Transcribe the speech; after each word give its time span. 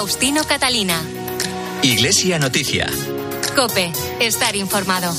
Faustino 0.00 0.42
Catalina. 0.44 0.98
Iglesia 1.82 2.38
Noticia. 2.38 2.88
Cope, 3.54 3.92
estar 4.18 4.56
informado. 4.56 5.12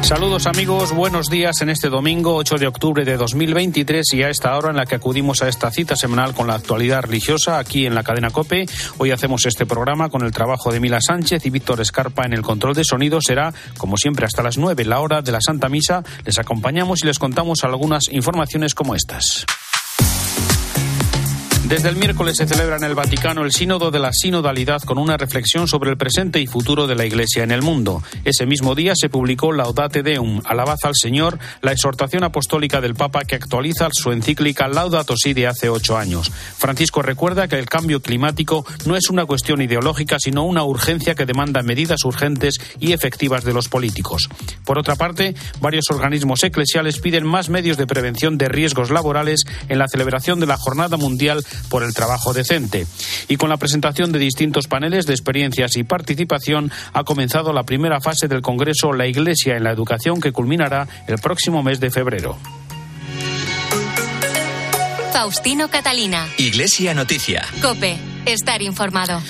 Saludos 0.00 0.46
amigos, 0.46 0.94
buenos 0.94 1.28
días 1.28 1.60
en 1.60 1.68
este 1.68 1.90
domingo 1.90 2.34
8 2.34 2.54
de 2.54 2.66
octubre 2.66 3.04
de 3.04 3.18
2023 3.18 4.14
y 4.14 4.22
a 4.22 4.30
esta 4.30 4.56
hora 4.56 4.70
en 4.70 4.76
la 4.76 4.86
que 4.86 4.94
acudimos 4.94 5.42
a 5.42 5.48
esta 5.50 5.70
cita 5.70 5.96
semanal 5.96 6.32
con 6.32 6.46
la 6.46 6.54
actualidad 6.54 7.02
religiosa 7.02 7.58
aquí 7.58 7.84
en 7.84 7.94
la 7.94 8.04
cadena 8.04 8.30
Cope. 8.30 8.64
Hoy 8.96 9.10
hacemos 9.10 9.44
este 9.44 9.66
programa 9.66 10.08
con 10.08 10.24
el 10.24 10.32
trabajo 10.32 10.72
de 10.72 10.80
Mila 10.80 11.02
Sánchez 11.02 11.44
y 11.44 11.50
Víctor 11.50 11.82
Escarpa 11.82 12.24
en 12.24 12.32
el 12.32 12.40
control 12.40 12.74
de 12.74 12.84
sonido. 12.84 13.20
Será, 13.20 13.52
como 13.76 13.98
siempre, 13.98 14.24
hasta 14.24 14.42
las 14.42 14.56
9, 14.56 14.82
la 14.86 15.00
hora 15.00 15.20
de 15.20 15.30
la 15.30 15.42
Santa 15.42 15.68
Misa. 15.68 16.02
Les 16.24 16.38
acompañamos 16.38 17.02
y 17.02 17.06
les 17.06 17.18
contamos 17.18 17.64
algunas 17.64 18.08
informaciones 18.10 18.74
como 18.74 18.94
estas. 18.94 19.44
Desde 21.68 21.88
el 21.88 21.96
miércoles 21.96 22.36
se 22.36 22.46
celebra 22.46 22.76
en 22.76 22.84
el 22.84 22.94
Vaticano 22.94 23.42
el 23.42 23.50
Sínodo 23.50 23.90
de 23.90 23.98
la 23.98 24.12
Sinodalidad 24.12 24.82
con 24.82 24.98
una 24.98 25.16
reflexión 25.16 25.66
sobre 25.66 25.90
el 25.90 25.96
presente 25.96 26.38
y 26.38 26.46
futuro 26.46 26.86
de 26.86 26.94
la 26.94 27.06
Iglesia 27.06 27.42
en 27.42 27.50
el 27.50 27.62
mundo. 27.62 28.02
Ese 28.22 28.44
mismo 28.44 28.74
día 28.74 28.92
se 28.94 29.08
publicó 29.08 29.50
Laudate 29.50 30.02
Deum, 30.02 30.42
Alabaz 30.44 30.80
al 30.84 30.92
Señor, 30.94 31.38
la 31.62 31.72
exhortación 31.72 32.22
apostólica 32.22 32.82
del 32.82 32.94
Papa 32.94 33.24
que 33.24 33.36
actualiza 33.36 33.88
su 33.92 34.12
encíclica 34.12 34.68
Laudato 34.68 35.16
Si 35.16 35.32
de 35.32 35.46
hace 35.46 35.70
ocho 35.70 35.96
años. 35.96 36.30
Francisco 36.30 37.00
recuerda 37.00 37.48
que 37.48 37.58
el 37.58 37.64
cambio 37.64 38.02
climático 38.02 38.66
no 38.84 38.94
es 38.94 39.08
una 39.08 39.24
cuestión 39.24 39.62
ideológica, 39.62 40.18
sino 40.18 40.44
una 40.44 40.64
urgencia 40.64 41.14
que 41.14 41.24
demanda 41.24 41.62
medidas 41.62 42.04
urgentes 42.04 42.58
y 42.78 42.92
efectivas 42.92 43.42
de 43.42 43.54
los 43.54 43.70
políticos. 43.70 44.28
Por 44.66 44.78
otra 44.78 44.96
parte, 44.96 45.34
varios 45.62 45.86
organismos 45.90 46.44
eclesiales 46.44 46.98
piden 46.98 47.24
más 47.24 47.48
medios 47.48 47.78
de 47.78 47.86
prevención 47.86 48.36
de 48.36 48.48
riesgos 48.48 48.90
laborales 48.90 49.44
en 49.70 49.78
la 49.78 49.88
celebración 49.88 50.40
de 50.40 50.46
la 50.46 50.58
Jornada 50.58 50.98
Mundial 50.98 51.42
por 51.68 51.82
el 51.82 51.94
trabajo 51.94 52.32
decente. 52.32 52.86
Y 53.28 53.36
con 53.36 53.48
la 53.48 53.56
presentación 53.56 54.12
de 54.12 54.18
distintos 54.18 54.66
paneles 54.66 55.06
de 55.06 55.14
experiencias 55.14 55.76
y 55.76 55.84
participación 55.84 56.70
ha 56.92 57.04
comenzado 57.04 57.52
la 57.52 57.64
primera 57.64 58.00
fase 58.00 58.28
del 58.28 58.42
Congreso 58.42 58.92
La 58.92 59.06
Iglesia 59.06 59.56
en 59.56 59.64
la 59.64 59.72
Educación 59.72 60.20
que 60.20 60.32
culminará 60.32 60.86
el 61.06 61.18
próximo 61.18 61.62
mes 61.62 61.80
de 61.80 61.90
febrero. 61.90 62.36
Faustino 65.12 65.70
Catalina. 65.70 66.28
Iglesia 66.38 66.92
Noticia. 66.92 67.46
Cope, 67.62 67.96
estar 68.26 68.60
informado. 68.62 69.22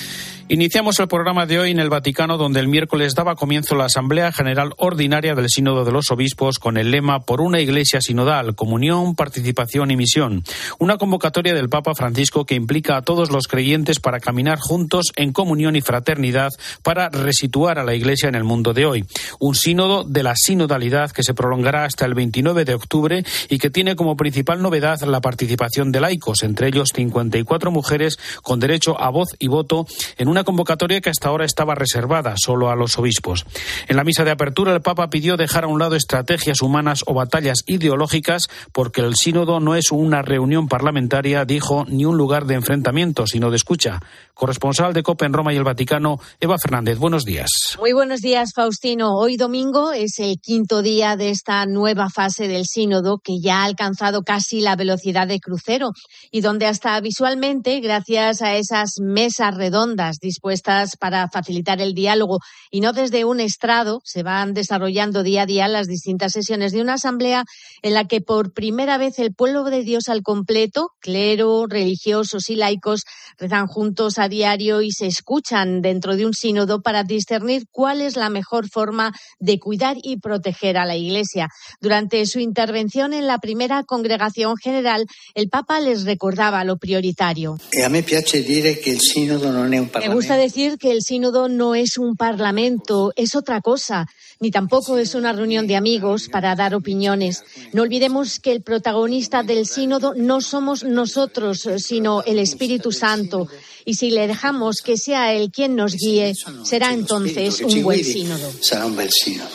Iniciamos 0.47 0.99
el 0.99 1.07
programa 1.07 1.47
de 1.47 1.57
hoy 1.57 1.71
en 1.71 1.79
el 1.79 1.89
Vaticano, 1.89 2.37
donde 2.37 2.59
el 2.59 2.67
miércoles 2.67 3.15
daba 3.15 3.35
comienzo 3.35 3.73
la 3.73 3.85
Asamblea 3.85 4.31
General 4.31 4.73
Ordinaria 4.77 5.33
del 5.33 5.49
Sínodo 5.49 5.83
de 5.83 5.91
los 5.91 6.11
Obispos 6.11 6.59
con 6.59 6.77
el 6.77 6.91
lema 6.91 7.21
Por 7.21 7.41
una 7.41 7.59
Iglesia 7.59 7.99
sinodal, 7.99 8.53
comunión, 8.53 9.15
participación 9.15 9.89
y 9.89 9.97
misión. 9.97 10.43
Una 10.77 10.97
convocatoria 10.97 11.55
del 11.55 11.67
Papa 11.67 11.95
Francisco 11.95 12.45
que 12.45 12.53
implica 12.53 12.95
a 12.95 13.01
todos 13.01 13.31
los 13.31 13.47
creyentes 13.47 13.99
para 13.99 14.19
caminar 14.19 14.59
juntos 14.59 15.07
en 15.15 15.33
comunión 15.33 15.75
y 15.75 15.81
fraternidad 15.81 16.51
para 16.83 17.09
resituar 17.09 17.79
a 17.79 17.83
la 17.83 17.95
Iglesia 17.95 18.29
en 18.29 18.35
el 18.35 18.43
mundo 18.43 18.73
de 18.73 18.85
hoy. 18.85 19.05
Un 19.39 19.55
sínodo 19.55 20.03
de 20.03 20.21
la 20.21 20.35
sinodalidad 20.35 21.09
que 21.09 21.23
se 21.23 21.33
prolongará 21.33 21.85
hasta 21.85 22.05
el 22.05 22.13
29 22.13 22.65
de 22.65 22.75
octubre 22.75 23.23
y 23.49 23.57
que 23.57 23.71
tiene 23.71 23.95
como 23.95 24.15
principal 24.15 24.61
novedad 24.61 25.01
la 25.01 25.21
participación 25.21 25.91
de 25.91 26.01
laicos, 26.01 26.43
entre 26.43 26.67
ellos 26.67 26.89
54 26.93 27.71
mujeres 27.71 28.19
con 28.43 28.59
derecho 28.59 29.01
a 29.01 29.09
voz 29.09 29.29
y 29.39 29.47
voto 29.47 29.87
en 30.19 30.27
un 30.27 30.34
una 30.35 30.43
convocatoria 30.43 30.99
que 30.99 31.09
hasta 31.09 31.29
ahora 31.29 31.45
estaba 31.45 31.75
reservada 31.75 32.35
solo 32.35 32.69
a 32.69 32.75
los 32.75 32.99
obispos. 32.99 33.45
En 33.87 33.95
la 33.95 34.03
misa 34.03 34.25
de 34.25 34.31
apertura, 34.31 34.73
el 34.73 34.81
Papa 34.81 35.09
pidió 35.09 35.37
dejar 35.37 35.63
a 35.63 35.67
un 35.67 35.79
lado 35.79 35.95
estrategias 35.95 36.61
humanas 36.61 37.03
o 37.07 37.13
batallas 37.13 37.59
ideológicas 37.67 38.49
porque 38.73 38.99
el 38.99 39.15
sínodo 39.15 39.61
no 39.61 39.75
es 39.75 39.93
una 39.93 40.23
reunión 40.23 40.67
parlamentaria, 40.67 41.45
dijo, 41.45 41.85
ni 41.87 42.03
un 42.03 42.17
lugar 42.17 42.47
de 42.47 42.55
enfrentamiento, 42.55 43.27
sino 43.27 43.49
de 43.49 43.55
escucha. 43.55 44.01
Corresponsal 44.33 44.93
de 44.93 45.03
COPE 45.03 45.27
en 45.27 45.31
Roma 45.31 45.53
y 45.53 45.55
el 45.55 45.63
Vaticano, 45.63 46.19
Eva 46.41 46.57
Fernández, 46.61 46.97
buenos 46.97 47.23
días. 47.23 47.47
Muy 47.79 47.93
buenos 47.93 48.19
días, 48.19 48.51
Faustino. 48.53 49.15
Hoy 49.15 49.37
domingo 49.37 49.93
es 49.93 50.19
el 50.19 50.41
quinto 50.41 50.81
día 50.81 51.15
de 51.15 51.29
esta 51.29 51.65
nueva 51.65 52.09
fase 52.09 52.49
del 52.49 52.65
sínodo 52.65 53.19
que 53.23 53.39
ya 53.41 53.61
ha 53.61 53.63
alcanzado 53.63 54.23
casi 54.23 54.59
la 54.59 54.75
velocidad 54.75 55.29
de 55.29 55.39
crucero 55.39 55.91
y 56.29 56.41
donde 56.41 56.65
hasta 56.65 56.99
visualmente, 56.99 57.79
gracias 57.79 58.41
a 58.41 58.57
esas 58.57 58.95
mesas 58.99 59.55
redondas 59.55 60.17
dispuestas 60.25 60.97
para 60.97 61.29
facilitar 61.29 61.79
el 61.79 61.93
diálogo 61.93 62.39
y 62.71 62.81
no 62.81 62.91
desde 62.91 63.23
un 63.23 63.39
estrado, 63.39 64.01
se 64.03 64.23
van 64.23 64.53
desarrollando 64.53 65.23
día 65.23 65.43
a 65.43 65.45
día 65.45 65.67
las 65.67 65.87
distintas 65.87 66.31
sesiones 66.33 66.71
de 66.71 66.81
una 66.81 66.95
asamblea 66.95 67.43
en 67.81 67.93
la 67.93 68.05
que 68.05 68.21
por 68.21 68.51
primera 68.51 68.97
vez 68.97 69.19
el 69.19 69.33
pueblo 69.33 69.63
de 69.65 69.83
Dios 69.83 70.09
al 70.09 70.23
completo, 70.23 70.89
clero, 70.99 71.65
religiosos 71.67 72.49
y 72.49 72.55
laicos, 72.55 73.03
rezan 73.37 73.67
juntos 73.67 74.17
a 74.17 74.27
diario 74.27 74.81
y 74.81 74.91
se 74.91 75.05
escuchan 75.05 75.81
dentro 75.81 76.15
de 76.15 76.25
un 76.25 76.33
sínodo 76.33 76.81
para 76.81 77.03
discernir 77.03 77.63
cuál 77.71 78.01
es 78.01 78.15
la 78.15 78.29
mejor 78.29 78.67
forma 78.69 79.13
de 79.39 79.59
cuidar 79.59 79.97
y 80.01 80.17
proteger 80.17 80.77
a 80.77 80.85
la 80.85 80.95
Iglesia. 80.95 81.47
Durante 81.79 82.25
su 82.25 82.39
intervención 82.39 83.13
en 83.13 83.27
la 83.27 83.37
primera 83.37 83.83
congregación 83.83 84.55
general, 84.57 85.05
el 85.35 85.49
Papa 85.49 85.79
les 85.79 86.03
recordaba 86.03 86.63
lo 86.63 86.77
prioritario. 86.77 87.57
A 87.85 87.89
me 87.89 88.03
piace 88.03 88.41
dire 88.41 88.79
che 88.79 88.89
il 88.89 88.99
sinodo 88.99 89.51
non 89.51 89.71
è 89.73 89.77
un 89.77 89.89
Me 89.93 90.14
gusta 90.15 90.37
decir 90.37 90.77
que 90.77 90.91
el 90.91 91.01
sínodo 91.01 91.49
no 91.49 91.75
es 91.75 91.97
un 91.97 92.15
parlamento, 92.15 93.11
es 93.17 93.35
otra 93.35 93.59
cosa, 93.59 94.07
ni 94.39 94.49
tampoco 94.49 94.97
es 94.97 95.13
una 95.13 95.33
reunión 95.33 95.67
de 95.67 95.75
amigos 95.75 96.29
para 96.29 96.55
dar 96.55 96.73
opiniones. 96.73 97.43
No 97.73 97.81
olvidemos 97.81 98.39
que 98.39 98.53
el 98.53 98.61
protagonista 98.61 99.43
del 99.43 99.65
sínodo 99.65 100.13
no 100.15 100.39
somos 100.39 100.85
nosotros, 100.85 101.67
sino 101.79 102.23
el 102.23 102.39
Espíritu 102.39 102.93
Santo. 102.93 103.49
Y 103.83 103.95
si 103.95 104.09
le 104.09 104.27
dejamos 104.27 104.81
que 104.81 104.95
sea 104.95 105.33
él 105.33 105.51
quien 105.51 105.75
nos 105.75 105.95
guíe, 105.95 106.33
será 106.63 106.93
entonces 106.93 107.59
un 107.59 107.83
buen 107.83 108.03
sínodo. 108.03 108.49
Un 108.85 108.95
bel 108.95 109.09
sinodo. 109.11 109.49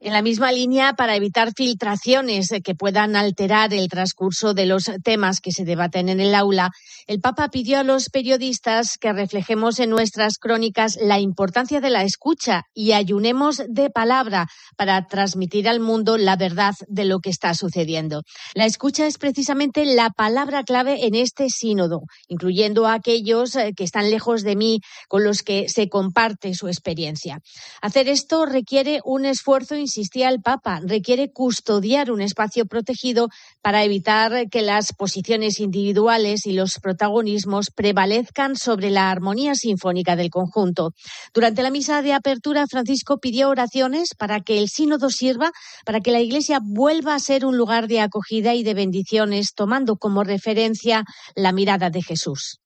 En 0.00 0.12
la 0.12 0.20
misma 0.20 0.52
línea, 0.52 0.92
para 0.92 1.16
evitar 1.16 1.52
filtraciones 1.56 2.50
que 2.62 2.74
puedan 2.74 3.16
alterar 3.16 3.72
el 3.72 3.88
transcurso 3.88 4.52
de 4.52 4.66
los 4.66 4.84
temas 5.02 5.40
que 5.40 5.52
se 5.52 5.64
debaten 5.64 6.08
en 6.08 6.20
el 6.20 6.34
aula, 6.34 6.70
el 7.06 7.20
Papa 7.20 7.48
pidió 7.50 7.78
a 7.78 7.84
los 7.84 8.08
periodistas 8.08 8.98
que 8.98 9.12
reflejemos 9.12 9.78
en 9.78 9.90
nuestras 9.90 10.38
crónicas 10.38 10.98
la 11.00 11.20
importancia 11.20 11.80
de 11.80 11.90
la 11.90 12.02
escucha 12.02 12.64
y 12.74 12.92
ayunemos 12.92 13.62
de 13.68 13.90
palabra 13.90 14.48
para 14.76 15.06
transmitir 15.06 15.68
al 15.68 15.78
mundo 15.78 16.18
la 16.18 16.34
verdad 16.34 16.74
de 16.88 17.04
lo 17.04 17.20
que 17.20 17.30
está 17.30 17.54
sucediendo. 17.54 18.22
La 18.54 18.66
escucha 18.66 19.06
es 19.06 19.18
precisamente 19.18 19.84
la 19.84 20.10
palabra 20.10 20.64
clave 20.64 21.06
en 21.06 21.14
este 21.14 21.48
sínodo, 21.48 22.02
incluyendo 22.26 22.86
a 22.86 22.94
aquellos 22.94 23.54
eh, 23.54 23.72
que 23.76 23.84
están 23.84 24.10
lejos 24.10 24.42
de 24.42 24.56
mí, 24.56 24.80
con 25.08 25.22
los 25.22 25.42
que 25.42 25.68
se 25.68 25.88
comparte 25.88 26.54
su 26.54 26.66
experiencia. 26.66 27.40
Hacer 27.82 28.08
esto 28.08 28.46
requiere 28.46 29.00
un 29.04 29.26
esfuerzo 29.26 29.76
insistía 29.76 30.28
el 30.28 30.40
Papa, 30.40 30.80
requiere 30.84 31.32
custodiar 31.32 32.10
un 32.10 32.20
espacio 32.20 32.66
protegido 32.66 33.28
para 33.62 33.84
evitar 33.84 34.48
que 34.50 34.62
las 34.62 34.92
posiciones 34.92 35.60
individuales 35.60 36.46
y 36.46 36.52
los 36.52 36.80
protagonismos 36.96 37.70
prevalezcan 37.70 38.56
sobre 38.56 38.90
la 38.90 39.10
armonía 39.10 39.54
sinfónica 39.54 40.16
del 40.16 40.30
conjunto. 40.30 40.92
Durante 41.34 41.62
la 41.62 41.70
misa 41.70 42.00
de 42.00 42.14
apertura, 42.14 42.64
Francisco 42.66 43.18
pidió 43.18 43.50
oraciones 43.50 44.14
para 44.16 44.40
que 44.40 44.58
el 44.58 44.70
sínodo 44.70 45.10
sirva 45.10 45.52
para 45.84 46.00
que 46.00 46.10
la 46.10 46.20
Iglesia 46.20 46.58
vuelva 46.62 47.14
a 47.14 47.18
ser 47.18 47.44
un 47.44 47.58
lugar 47.58 47.86
de 47.86 48.00
acogida 48.00 48.54
y 48.54 48.62
de 48.62 48.72
bendiciones, 48.72 49.52
tomando 49.54 49.96
como 49.96 50.24
referencia 50.24 51.04
la 51.34 51.52
mirada 51.52 51.90
de 51.90 52.02
Jesús. 52.02 52.60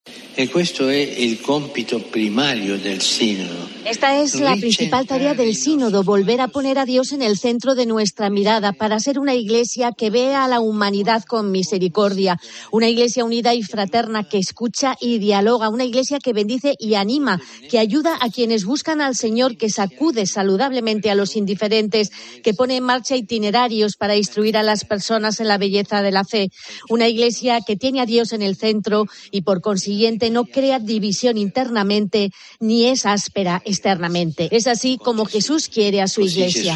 Esta 3.85 4.17
es 4.21 4.39
la 4.39 4.55
principal 4.55 5.07
tarea 5.07 5.33
del 5.33 5.55
sínodo, 5.55 6.03
volver 6.03 6.39
a 6.39 6.47
poner 6.47 6.79
a 6.79 6.85
Dios 6.85 7.11
en 7.11 7.21
el 7.21 7.37
centro 7.37 7.75
de 7.75 7.85
nuestra 7.85 8.29
mirada 8.29 8.71
para 8.71 8.99
ser 8.99 9.19
una 9.19 9.35
iglesia 9.35 9.91
que 9.91 10.09
vea 10.09 10.45
a 10.45 10.47
la 10.47 10.59
humanidad 10.59 11.23
con 11.23 11.51
misericordia, 11.51 12.37
una 12.71 12.87
iglesia 12.87 13.25
unida 13.25 13.53
y 13.53 13.63
fraterna 13.63 14.20
que 14.23 14.37
escucha 14.37 14.95
y 14.99 15.19
dialoga, 15.19 15.69
una 15.69 15.85
iglesia 15.85 16.19
que 16.19 16.33
bendice 16.33 16.75
y 16.79 16.95
anima, 16.95 17.41
que 17.69 17.79
ayuda 17.79 18.17
a 18.19 18.29
quienes 18.29 18.65
buscan 18.65 19.01
al 19.01 19.15
Señor, 19.15 19.57
que 19.57 19.69
sacude 19.69 20.25
saludablemente 20.25 21.09
a 21.09 21.15
los 21.15 21.35
indiferentes, 21.35 22.11
que 22.43 22.53
pone 22.53 22.77
en 22.77 22.83
marcha 22.83 23.15
itinerarios 23.15 23.95
para 23.95 24.15
instruir 24.15 24.57
a 24.57 24.63
las 24.63 24.85
personas 24.85 25.39
en 25.39 25.47
la 25.47 25.57
belleza 25.57 26.01
de 26.01 26.11
la 26.11 26.23
fe, 26.23 26.51
una 26.89 27.07
iglesia 27.07 27.61
que 27.65 27.75
tiene 27.75 28.01
a 28.01 28.05
Dios 28.05 28.33
en 28.33 28.41
el 28.41 28.55
centro 28.55 29.05
y 29.31 29.41
por 29.41 29.61
consiguiente 29.61 30.29
no 30.29 30.45
crea 30.45 30.79
división 30.79 31.37
internamente 31.37 32.31
ni 32.59 32.87
es 32.87 33.05
áspera 33.05 33.61
externamente. 33.65 34.49
Es 34.51 34.67
así 34.67 34.97
como 34.97 35.25
Jesús 35.25 35.67
quiere 35.67 36.01
a 36.01 36.07
su 36.07 36.21
iglesia. 36.21 36.75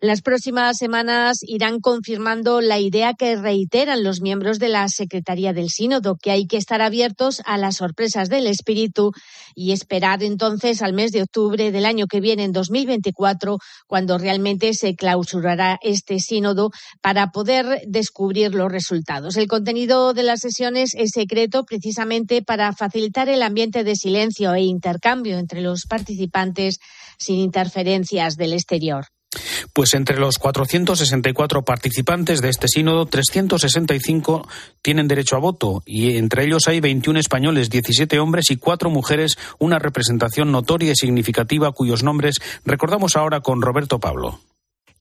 Las 0.00 0.20
próximas 0.20 0.76
semanas 0.76 1.38
irán 1.40 1.80
confirmando 1.80 2.60
la 2.60 2.78
idea 2.78 3.14
que 3.14 3.34
reiteran 3.34 4.04
los 4.04 4.20
miembros 4.20 4.58
de 4.58 4.68
la 4.68 4.88
Secretaría 4.88 5.54
del 5.54 5.70
Sínodo, 5.70 6.16
que 6.20 6.30
hay 6.30 6.46
que 6.46 6.58
estar 6.58 6.82
abiertos 6.82 7.40
a 7.46 7.56
las 7.56 7.76
sorpresas 7.76 8.28
del 8.28 8.46
espíritu 8.46 9.12
y 9.54 9.72
esperar 9.72 10.22
entonces 10.22 10.82
al 10.82 10.92
mes 10.92 11.12
de 11.12 11.22
octubre 11.22 11.72
del 11.72 11.86
año 11.86 12.08
que 12.08 12.20
viene, 12.20 12.44
en 12.44 12.52
2024, 12.52 13.56
cuando 13.86 14.18
realmente 14.18 14.74
se 14.74 14.94
clausurará 14.94 15.78
este 15.80 16.18
sínodo 16.20 16.72
para 17.00 17.28
poder 17.28 17.80
descubrir 17.86 18.54
los 18.54 18.70
resultados. 18.70 19.38
El 19.38 19.46
contenido 19.46 20.12
de 20.12 20.24
las 20.24 20.40
sesiones 20.40 20.90
es 20.94 21.12
secreto 21.14 21.64
precisamente 21.64 22.42
para 22.42 22.74
facilitar 22.74 23.30
el 23.30 23.42
ambiente 23.42 23.82
de 23.82 23.96
silencio 23.96 24.52
e 24.52 24.60
intercambio 24.60 25.38
entre 25.38 25.62
los 25.62 25.86
participantes 25.86 26.80
sin 27.18 27.36
interferencias 27.36 28.36
del 28.36 28.52
exterior. 28.52 29.06
Pues 29.72 29.94
entre 29.94 30.18
los 30.18 30.38
464 30.38 31.62
participantes 31.62 32.40
de 32.40 32.48
este 32.48 32.68
sínodo, 32.68 33.06
365 33.06 34.48
tienen 34.82 35.08
derecho 35.08 35.36
a 35.36 35.40
voto 35.40 35.82
y 35.86 36.16
entre 36.16 36.44
ellos 36.44 36.68
hay 36.68 36.80
21 36.80 37.18
españoles, 37.18 37.70
17 37.70 38.18
hombres 38.18 38.50
y 38.50 38.56
4 38.56 38.90
mujeres, 38.90 39.38
una 39.58 39.78
representación 39.78 40.52
notoria 40.52 40.92
y 40.92 40.96
significativa 40.96 41.72
cuyos 41.72 42.02
nombres 42.02 42.36
recordamos 42.64 43.16
ahora 43.16 43.40
con 43.40 43.62
Roberto 43.62 43.98
Pablo. 43.98 44.40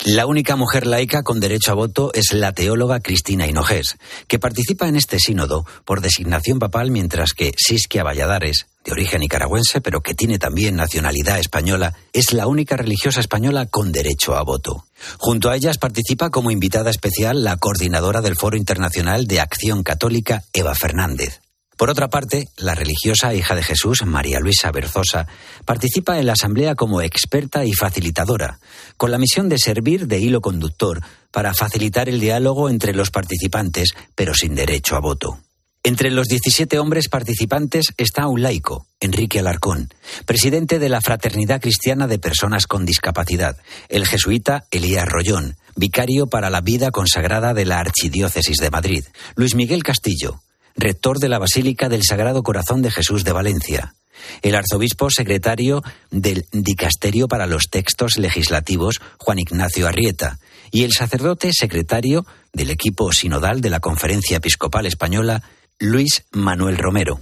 La 0.05 0.27
única 0.27 0.55
mujer 0.55 0.85
laica 0.85 1.23
con 1.23 1.39
derecho 1.39 1.71
a 1.71 1.73
voto 1.73 2.11
es 2.13 2.31
la 2.31 2.53
teóloga 2.53 2.99
Cristina 2.99 3.47
Hinojés, 3.47 3.97
que 4.27 4.37
participa 4.37 4.87
en 4.87 4.95
este 4.95 5.17
sínodo 5.17 5.65
por 5.83 5.99
designación 5.99 6.59
papal, 6.59 6.91
mientras 6.91 7.33
que 7.33 7.53
Siskia 7.57 8.03
Valladares, 8.03 8.67
de 8.85 8.91
origen 8.91 9.21
nicaragüense, 9.21 9.81
pero 9.81 10.01
que 10.01 10.13
tiene 10.13 10.37
también 10.37 10.75
nacionalidad 10.75 11.39
española, 11.39 11.95
es 12.13 12.33
la 12.33 12.45
única 12.45 12.77
religiosa 12.77 13.19
española 13.19 13.65
con 13.65 13.91
derecho 13.91 14.35
a 14.35 14.43
voto. 14.43 14.85
Junto 15.17 15.49
a 15.49 15.55
ellas 15.55 15.79
participa 15.79 16.29
como 16.29 16.51
invitada 16.51 16.91
especial 16.91 17.43
la 17.43 17.57
coordinadora 17.57 18.21
del 18.21 18.35
Foro 18.35 18.57
Internacional 18.57 19.25
de 19.25 19.39
Acción 19.39 19.81
Católica, 19.81 20.43
Eva 20.53 20.75
Fernández. 20.75 21.41
Por 21.77 21.89
otra 21.89 22.07
parte, 22.07 22.47
la 22.55 22.73
religiosa 22.73 23.33
hija 23.33 23.53
de 23.53 23.63
Jesús, 23.63 24.05
María 24.05 24.39
Luisa 24.39 24.71
Berzosa, 24.71 25.27
participa 25.65 26.19
en 26.19 26.25
la 26.25 26.33
Asamblea 26.33 26.75
como 26.75 27.01
experta 27.01 27.65
y 27.65 27.73
facilitadora, 27.73 28.59
con 28.95 29.11
la 29.11 29.17
misión 29.17 29.49
de 29.49 29.57
servir 29.57 30.07
de 30.07 30.19
hilo 30.19 30.39
conductor 30.39 31.01
para 31.31 31.53
facilitar 31.53 32.07
el 32.07 32.21
diálogo 32.21 32.69
entre 32.69 32.93
los 32.93 33.11
participantes, 33.11 33.89
pero 34.15 34.33
sin 34.33 34.55
derecho 34.55 34.95
a 34.95 35.01
voto. 35.01 35.39
Entre 35.83 36.09
los 36.09 36.27
17 36.27 36.79
hombres 36.79 37.09
participantes 37.09 37.93
está 37.97 38.25
un 38.27 38.41
laico, 38.41 38.87
Enrique 38.99 39.39
Alarcón, 39.39 39.89
presidente 40.25 40.79
de 40.79 40.89
la 40.89 41.01
Fraternidad 41.01 41.61
Cristiana 41.61 42.07
de 42.07 42.17
Personas 42.17 42.65
con 42.65 42.85
Discapacidad, 42.85 43.57
el 43.89 44.07
jesuita 44.07 44.65
Elías 44.71 45.07
Rollón, 45.07 45.57
vicario 45.75 46.25
para 46.25 46.49
la 46.49 46.61
vida 46.61 46.89
consagrada 46.89 47.53
de 47.53 47.65
la 47.65 47.79
Archidiócesis 47.79 48.57
de 48.57 48.71
Madrid, 48.71 49.03
Luis 49.35 49.53
Miguel 49.53 49.83
Castillo, 49.83 50.41
rector 50.75 51.19
de 51.19 51.29
la 51.29 51.39
Basílica 51.39 51.89
del 51.89 52.03
Sagrado 52.03 52.43
Corazón 52.43 52.81
de 52.81 52.91
Jesús 52.91 53.23
de 53.23 53.31
Valencia, 53.31 53.95
el 54.41 54.55
arzobispo 54.55 55.09
secretario 55.09 55.83
del 56.11 56.45
Dicasterio 56.51 57.27
para 57.27 57.47
los 57.47 57.69
Textos 57.69 58.17
Legislativos, 58.17 59.01
Juan 59.17 59.39
Ignacio 59.39 59.87
Arrieta, 59.87 60.39
y 60.71 60.83
el 60.83 60.93
sacerdote 60.93 61.51
secretario 61.53 62.25
del 62.53 62.69
equipo 62.69 63.11
sinodal 63.13 63.61
de 63.61 63.69
la 63.69 63.79
Conferencia 63.79 64.37
Episcopal 64.37 64.85
Española, 64.85 65.43
Luis 65.79 66.25
Manuel 66.31 66.77
Romero. 66.77 67.21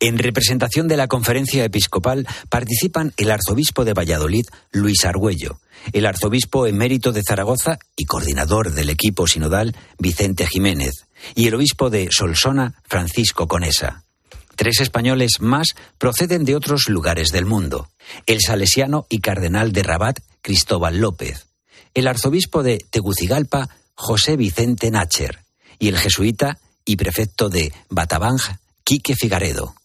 En 0.00 0.18
representación 0.18 0.86
de 0.86 0.96
la 0.96 1.08
conferencia 1.08 1.64
episcopal 1.64 2.26
participan 2.48 3.12
el 3.16 3.30
arzobispo 3.30 3.84
de 3.84 3.94
Valladolid, 3.94 4.46
Luis 4.70 5.04
Argüello, 5.04 5.58
el 5.92 6.06
arzobispo 6.06 6.66
emérito 6.66 7.10
de 7.12 7.22
Zaragoza 7.26 7.78
y 7.96 8.04
coordinador 8.04 8.72
del 8.72 8.90
equipo 8.90 9.26
sinodal, 9.26 9.74
Vicente 9.98 10.46
Jiménez, 10.46 11.07
y 11.34 11.46
el 11.46 11.54
obispo 11.54 11.90
de 11.90 12.08
Solsona, 12.10 12.74
Francisco 12.84 13.48
Conesa. 13.48 14.02
Tres 14.56 14.80
españoles 14.80 15.40
más 15.40 15.68
proceden 15.98 16.44
de 16.44 16.56
otros 16.56 16.88
lugares 16.88 17.28
del 17.28 17.46
mundo. 17.46 17.88
El 18.26 18.40
salesiano 18.40 19.06
y 19.08 19.20
cardenal 19.20 19.72
de 19.72 19.84
Rabat, 19.84 20.18
Cristóbal 20.42 20.98
López. 20.98 21.46
El 21.94 22.08
arzobispo 22.08 22.62
de 22.62 22.84
Tegucigalpa, 22.90 23.68
José 23.94 24.36
Vicente 24.36 24.90
Nacher. 24.90 25.44
Y 25.78 25.88
el 25.88 25.96
jesuita 25.96 26.58
y 26.84 26.96
prefecto 26.96 27.48
de 27.48 27.72
Batabanj, 27.88 28.56
Quique 28.82 29.14
Figaredo. 29.14 29.77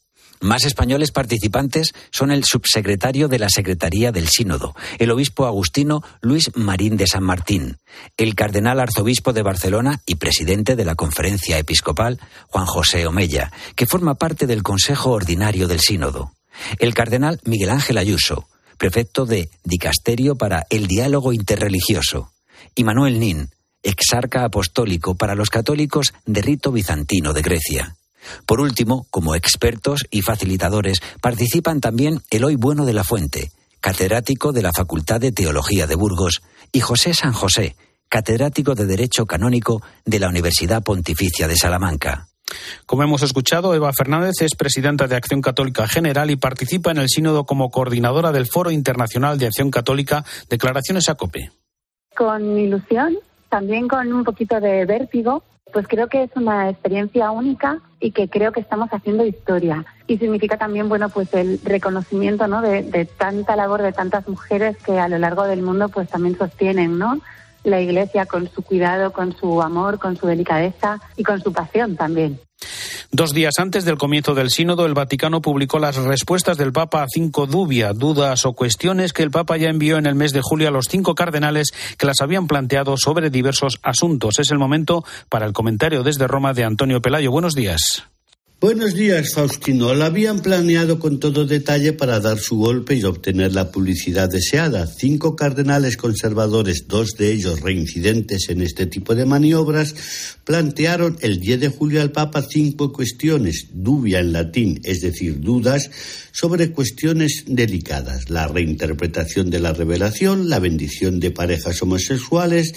Más 0.43 0.65
españoles 0.65 1.11
participantes 1.11 1.93
son 2.11 2.29
el 2.29 2.43
subsecretario 2.43 3.29
de 3.29 3.39
la 3.39 3.47
Secretaría 3.47 4.11
del 4.11 4.27
Sínodo, 4.27 4.75
el 4.99 5.09
obispo 5.09 5.45
agustino 5.45 6.03
Luis 6.19 6.51
Marín 6.53 6.97
de 6.97 7.07
San 7.07 7.23
Martín, 7.23 7.77
el 8.17 8.35
cardenal 8.35 8.81
arzobispo 8.81 9.31
de 9.31 9.41
Barcelona 9.41 10.01
y 10.05 10.15
presidente 10.15 10.75
de 10.75 10.83
la 10.83 10.95
Conferencia 10.95 11.57
Episcopal, 11.57 12.19
Juan 12.49 12.65
José 12.65 13.07
Omella, 13.07 13.53
que 13.77 13.85
forma 13.85 14.15
parte 14.15 14.45
del 14.45 14.63
Consejo 14.63 15.11
Ordinario 15.11 15.69
del 15.69 15.79
Sínodo, 15.79 16.33
el 16.77 16.93
cardenal 16.93 17.39
Miguel 17.45 17.69
Ángel 17.69 17.97
Ayuso, 17.97 18.49
prefecto 18.77 19.25
de 19.25 19.49
Dicasterio 19.63 20.35
para 20.35 20.67
el 20.69 20.87
Diálogo 20.87 21.31
Interreligioso, 21.31 22.33
y 22.75 22.83
Manuel 22.83 23.17
Nin, 23.17 23.49
exarca 23.81 24.43
apostólico 24.43 25.15
para 25.15 25.35
los 25.35 25.49
católicos 25.49 26.13
de 26.25 26.41
rito 26.41 26.73
bizantino 26.73 27.31
de 27.31 27.41
Grecia. 27.41 27.95
Por 28.45 28.61
último, 28.61 29.05
como 29.09 29.35
expertos 29.35 30.05
y 30.11 30.21
facilitadores, 30.21 30.99
participan 31.21 31.81
también 31.81 32.21
Eloy 32.29 32.55
Bueno 32.55 32.85
de 32.85 32.93
la 32.93 33.03
Fuente, 33.03 33.51
catedrático 33.79 34.51
de 34.51 34.61
la 34.61 34.71
Facultad 34.71 35.19
de 35.19 35.31
Teología 35.31 35.87
de 35.87 35.95
Burgos, 35.95 36.41
y 36.71 36.79
José 36.79 37.13
San 37.13 37.33
José, 37.33 37.75
catedrático 38.09 38.75
de 38.75 38.85
Derecho 38.85 39.25
Canónico 39.25 39.81
de 40.05 40.19
la 40.19 40.29
Universidad 40.29 40.83
Pontificia 40.83 41.47
de 41.47 41.55
Salamanca. 41.55 42.27
Como 42.85 43.03
hemos 43.03 43.23
escuchado, 43.23 43.73
Eva 43.73 43.91
Fernández 43.93 44.41
es 44.41 44.55
presidenta 44.55 45.07
de 45.07 45.15
Acción 45.15 45.41
Católica 45.41 45.87
General 45.87 46.29
y 46.29 46.35
participa 46.35 46.91
en 46.91 46.97
el 46.97 47.09
sínodo 47.09 47.45
como 47.45 47.69
coordinadora 47.69 48.31
del 48.31 48.47
Foro 48.47 48.71
Internacional 48.71 49.37
de 49.37 49.47
Acción 49.47 49.71
Católica 49.71 50.23
Declaraciones 50.49 51.09
a 51.09 51.15
COPE. 51.15 51.51
Con 52.15 52.57
ilusión, 52.57 53.17
también 53.49 53.87
con 53.87 54.11
un 54.13 54.23
poquito 54.23 54.59
de 54.59 54.85
vértigo, 54.85 55.43
pues 55.73 55.87
creo 55.87 56.07
que 56.07 56.23
es 56.23 56.31
una 56.35 56.69
experiencia 56.69 57.31
única 57.31 57.81
y 57.99 58.11
que 58.11 58.29
creo 58.29 58.51
que 58.51 58.59
estamos 58.59 58.89
haciendo 58.91 59.25
historia. 59.25 59.85
Y 60.07 60.17
significa 60.17 60.57
también, 60.57 60.87
bueno, 60.87 61.09
pues 61.09 61.33
el 61.33 61.59
reconocimiento, 61.63 62.47
¿no? 62.47 62.61
De, 62.61 62.83
de, 62.83 63.05
tanta 63.05 63.55
labor 63.55 63.81
de 63.81 63.91
tantas 63.91 64.27
mujeres 64.27 64.77
que 64.77 64.99
a 64.99 65.09
lo 65.09 65.17
largo 65.17 65.43
del 65.43 65.61
mundo, 65.63 65.89
pues 65.89 66.07
también 66.09 66.37
sostienen, 66.37 66.99
¿no? 66.99 67.19
La 67.63 67.81
Iglesia 67.81 68.25
con 68.25 68.49
su 68.49 68.61
cuidado, 68.61 69.11
con 69.11 69.35
su 69.35 69.61
amor, 69.61 69.97
con 69.97 70.15
su 70.15 70.27
delicadeza 70.27 71.01
y 71.17 71.23
con 71.23 71.41
su 71.41 71.51
pasión 71.51 71.95
también. 71.95 72.39
Dos 73.11 73.33
días 73.33 73.55
antes 73.59 73.85
del 73.85 73.97
comienzo 73.97 74.33
del 74.33 74.49
sínodo, 74.49 74.85
el 74.85 74.93
Vaticano 74.93 75.41
publicó 75.41 75.79
las 75.79 75.95
respuestas 75.97 76.57
del 76.57 76.73
Papa 76.73 77.03
a 77.03 77.07
cinco 77.07 77.45
dudas 77.47 78.45
o 78.45 78.53
cuestiones 78.53 79.13
que 79.13 79.23
el 79.23 79.31
Papa 79.31 79.57
ya 79.57 79.69
envió 79.69 79.97
en 79.97 80.05
el 80.05 80.15
mes 80.15 80.33
de 80.33 80.41
julio 80.41 80.67
a 80.67 80.71
los 80.71 80.87
cinco 80.89 81.15
cardenales 81.15 81.71
que 81.97 82.07
las 82.07 82.21
habían 82.21 82.47
planteado 82.47 82.95
sobre 82.97 83.29
diversos 83.29 83.79
asuntos. 83.83 84.39
Es 84.39 84.51
el 84.51 84.57
momento 84.57 85.03
para 85.29 85.45
el 85.45 85.53
comentario 85.53 86.03
desde 86.03 86.27
Roma 86.27 86.53
de 86.53 86.63
Antonio 86.63 87.01
Pelayo. 87.01 87.31
Buenos 87.31 87.55
días. 87.55 88.12
Buenos 88.63 88.93
días, 88.93 89.33
Faustino. 89.33 89.93
La 89.93 90.05
habían 90.05 90.39
planeado 90.39 90.97
con 90.97 91.19
todo 91.19 91.45
detalle 91.45 91.91
para 91.91 92.21
dar 92.21 92.39
su 92.39 92.55
golpe 92.55 92.95
y 92.95 93.03
obtener 93.03 93.53
la 93.53 93.71
publicidad 93.71 94.29
deseada. 94.29 94.87
Cinco 94.87 95.35
cardenales 95.35 95.97
conservadores, 95.97 96.87
dos 96.87 97.17
de 97.17 97.33
ellos 97.33 97.59
reincidentes 97.59 98.47
en 98.47 98.61
este 98.61 98.85
tipo 98.85 99.15
de 99.15 99.25
maniobras, 99.25 99.93
plantearon 100.45 101.17
el 101.19 101.41
10 101.41 101.59
de 101.59 101.67
julio 101.67 102.01
al 102.01 102.13
Papa 102.13 102.41
cinco 102.41 102.93
cuestiones, 102.93 103.67
dubia 103.73 104.21
en 104.21 104.31
latín, 104.31 104.79
es 104.85 105.01
decir, 105.01 105.41
dudas, 105.41 105.91
sobre 106.31 106.71
cuestiones 106.71 107.43
delicadas. 107.45 108.29
La 108.29 108.47
reinterpretación 108.47 109.49
de 109.49 109.59
la 109.59 109.73
revelación, 109.73 110.47
la 110.47 110.59
bendición 110.59 111.19
de 111.19 111.31
parejas 111.31 111.81
homosexuales, 111.81 112.73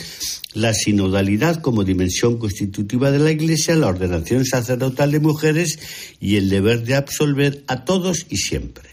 la 0.56 0.72
sinodalidad 0.72 1.60
como 1.60 1.84
dimensión 1.84 2.38
constitutiva 2.38 3.10
de 3.10 3.18
la 3.18 3.30
Iglesia, 3.30 3.76
la 3.76 3.88
ordenación 3.88 4.46
sacerdotal 4.46 5.12
de 5.12 5.20
mujeres 5.20 5.78
y 6.18 6.36
el 6.36 6.48
deber 6.48 6.82
de 6.82 6.94
absolver 6.94 7.62
a 7.66 7.84
todos 7.84 8.26
y 8.30 8.38
siempre. 8.38 8.88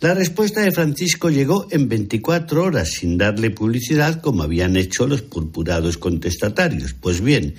La 0.00 0.12
respuesta 0.12 0.60
de 0.60 0.72
Francisco 0.72 1.30
llegó 1.30 1.66
en 1.70 1.88
24 1.88 2.62
horas 2.62 2.90
sin 2.90 3.16
darle 3.16 3.50
publicidad 3.50 4.20
como 4.20 4.42
habían 4.42 4.76
hecho 4.76 5.06
los 5.06 5.22
purpurados 5.22 5.96
contestatarios. 5.96 6.92
Pues 6.92 7.22
bien, 7.22 7.54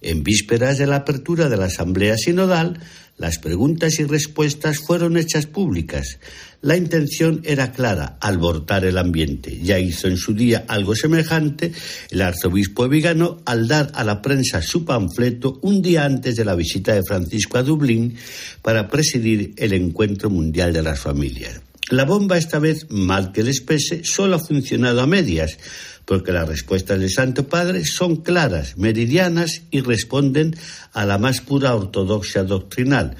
en 0.00 0.22
vísperas 0.22 0.78
de 0.78 0.86
la 0.86 0.96
apertura 0.96 1.50
de 1.50 1.58
la 1.58 1.66
Asamblea 1.66 2.16
Sinodal, 2.16 2.80
las 3.20 3.38
preguntas 3.38 4.00
y 4.00 4.04
respuestas 4.04 4.78
fueron 4.78 5.18
hechas 5.18 5.44
públicas. 5.44 6.18
La 6.62 6.74
intención 6.74 7.42
era 7.44 7.70
clara, 7.70 8.16
albortar 8.18 8.86
el 8.86 8.96
ambiente. 8.96 9.60
Ya 9.62 9.78
hizo 9.78 10.08
en 10.08 10.16
su 10.16 10.32
día 10.32 10.64
algo 10.68 10.96
semejante 10.96 11.70
el 12.10 12.22
arzobispo 12.22 12.88
Vigano 12.88 13.42
al 13.44 13.68
dar 13.68 13.92
a 13.94 14.04
la 14.04 14.22
prensa 14.22 14.62
su 14.62 14.86
panfleto 14.86 15.58
un 15.60 15.82
día 15.82 16.06
antes 16.06 16.34
de 16.34 16.46
la 16.46 16.54
visita 16.54 16.94
de 16.94 17.02
Francisco 17.02 17.58
a 17.58 17.62
Dublín 17.62 18.16
para 18.62 18.88
presidir 18.88 19.52
el 19.58 19.74
Encuentro 19.74 20.30
Mundial 20.30 20.72
de 20.72 20.82
las 20.82 20.98
Familias. 20.98 21.69
La 21.90 22.04
bomba 22.04 22.38
esta 22.38 22.60
vez, 22.60 22.86
mal 22.88 23.32
que 23.32 23.42
les 23.42 23.60
pese, 23.60 24.04
solo 24.04 24.36
ha 24.36 24.38
funcionado 24.38 25.00
a 25.00 25.08
medias, 25.08 25.58
porque 26.04 26.30
las 26.30 26.48
respuestas 26.48 27.00
del 27.00 27.10
Santo 27.10 27.48
Padre 27.48 27.84
son 27.84 28.22
claras, 28.22 28.78
meridianas 28.78 29.62
y 29.72 29.80
responden 29.80 30.54
a 30.92 31.04
la 31.04 31.18
más 31.18 31.40
pura 31.40 31.74
ortodoxia 31.74 32.44
doctrinal. 32.44 33.16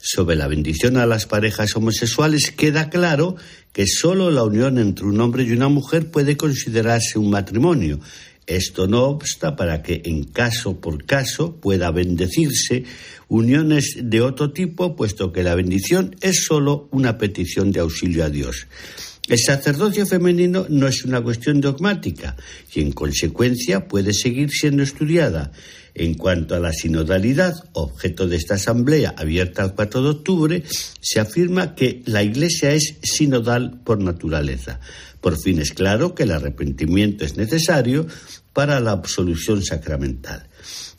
Sobre 0.00 0.36
la 0.36 0.46
bendición 0.46 0.96
a 0.96 1.06
las 1.06 1.26
parejas 1.26 1.74
homosexuales 1.74 2.52
queda 2.52 2.88
claro 2.88 3.34
que 3.72 3.88
solo 3.88 4.30
la 4.30 4.44
unión 4.44 4.78
entre 4.78 5.06
un 5.06 5.20
hombre 5.20 5.42
y 5.42 5.50
una 5.50 5.68
mujer 5.68 6.12
puede 6.12 6.36
considerarse 6.36 7.18
un 7.18 7.30
matrimonio. 7.30 7.98
Esto 8.46 8.86
no 8.86 9.04
obsta 9.04 9.56
para 9.56 9.82
que 9.82 10.02
en 10.04 10.24
caso 10.24 10.80
por 10.80 11.04
caso 11.04 11.56
pueda 11.56 11.90
bendecirse 11.90 12.84
uniones 13.28 13.96
de 14.02 14.20
otro 14.20 14.52
tipo, 14.52 14.96
puesto 14.96 15.32
que 15.32 15.42
la 15.42 15.54
bendición 15.54 16.14
es 16.20 16.44
solo 16.44 16.88
una 16.90 17.16
petición 17.16 17.72
de 17.72 17.80
auxilio 17.80 18.24
a 18.24 18.30
Dios. 18.30 18.66
El 19.26 19.38
sacerdocio 19.38 20.04
femenino 20.04 20.66
no 20.68 20.86
es 20.86 21.06
una 21.06 21.22
cuestión 21.22 21.62
dogmática 21.62 22.36
y 22.74 22.82
en 22.82 22.92
consecuencia 22.92 23.88
puede 23.88 24.12
seguir 24.12 24.50
siendo 24.50 24.82
estudiada. 24.82 25.50
En 25.94 26.14
cuanto 26.14 26.56
a 26.56 26.60
la 26.60 26.72
sinodalidad, 26.72 27.54
objeto 27.72 28.26
de 28.26 28.36
esta 28.36 28.54
asamblea 28.54 29.14
abierta 29.16 29.64
el 29.64 29.74
4 29.74 30.02
de 30.02 30.08
octubre, 30.08 30.62
se 31.00 31.20
afirma 31.20 31.76
que 31.76 32.02
la 32.06 32.24
Iglesia 32.24 32.72
es 32.72 32.96
sinodal 33.02 33.78
por 33.84 34.02
naturaleza. 34.02 34.80
Por 35.20 35.38
fin 35.38 35.60
es 35.60 35.72
claro 35.72 36.14
que 36.14 36.24
el 36.24 36.32
arrepentimiento 36.32 37.24
es 37.24 37.36
necesario 37.36 38.08
para 38.52 38.80
la 38.80 38.90
absolución 38.90 39.62
sacramental. 39.62 40.48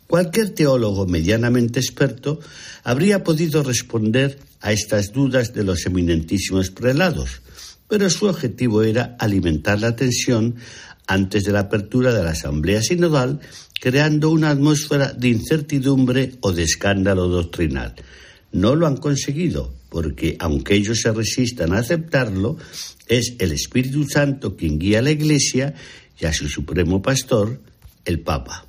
Cualquier 0.08 0.52
teólogo 0.52 1.06
medianamente 1.08 1.80
experto 1.80 2.40
habría 2.84 3.24
podido 3.24 3.64
responder 3.64 4.40
a 4.62 4.72
estas 4.72 5.12
dudas 5.12 5.54
de 5.54 5.64
los 5.64 5.86
eminentísimos 5.86 6.70
prelados, 6.70 7.42
pero 7.90 8.10
su 8.10 8.28
objetivo 8.28 8.84
era 8.84 9.16
alimentar 9.20 9.80
la 9.80 9.96
tensión 9.96 10.56
antes 11.08 11.44
de 11.44 11.52
la 11.52 11.62
apertura 11.62 12.14
de 12.14 12.24
la 12.24 12.32
Asamblea 12.32 12.82
Sinodal, 12.82 13.40
creando 13.80 14.30
una 14.30 14.50
atmósfera 14.50 15.14
de 15.14 15.30
incertidumbre 15.30 16.34
o 16.42 16.52
de 16.52 16.64
escándalo 16.64 17.28
doctrinal. 17.28 17.96
No 18.52 18.76
lo 18.76 18.88
han 18.88 18.98
conseguido, 18.98 19.74
porque 19.90 20.38
aunque 20.40 20.76
ellos 20.76 21.02
se 21.02 21.12
resistan 21.12 21.74
a 21.74 21.80
aceptarlo, 21.80 22.58
es 23.08 23.36
el 23.40 23.52
Espíritu 23.52 24.06
Santo 24.06 24.56
quien 24.56 24.80
guía 24.80 25.00
a 25.00 25.02
la 25.02 25.12
Iglesia 25.12 25.74
y 26.20 26.26
a 26.26 26.34
su 26.34 26.48
supremo 26.48 27.02
pastor, 27.02 27.60
el 28.06 28.22
Papa. 28.22 28.66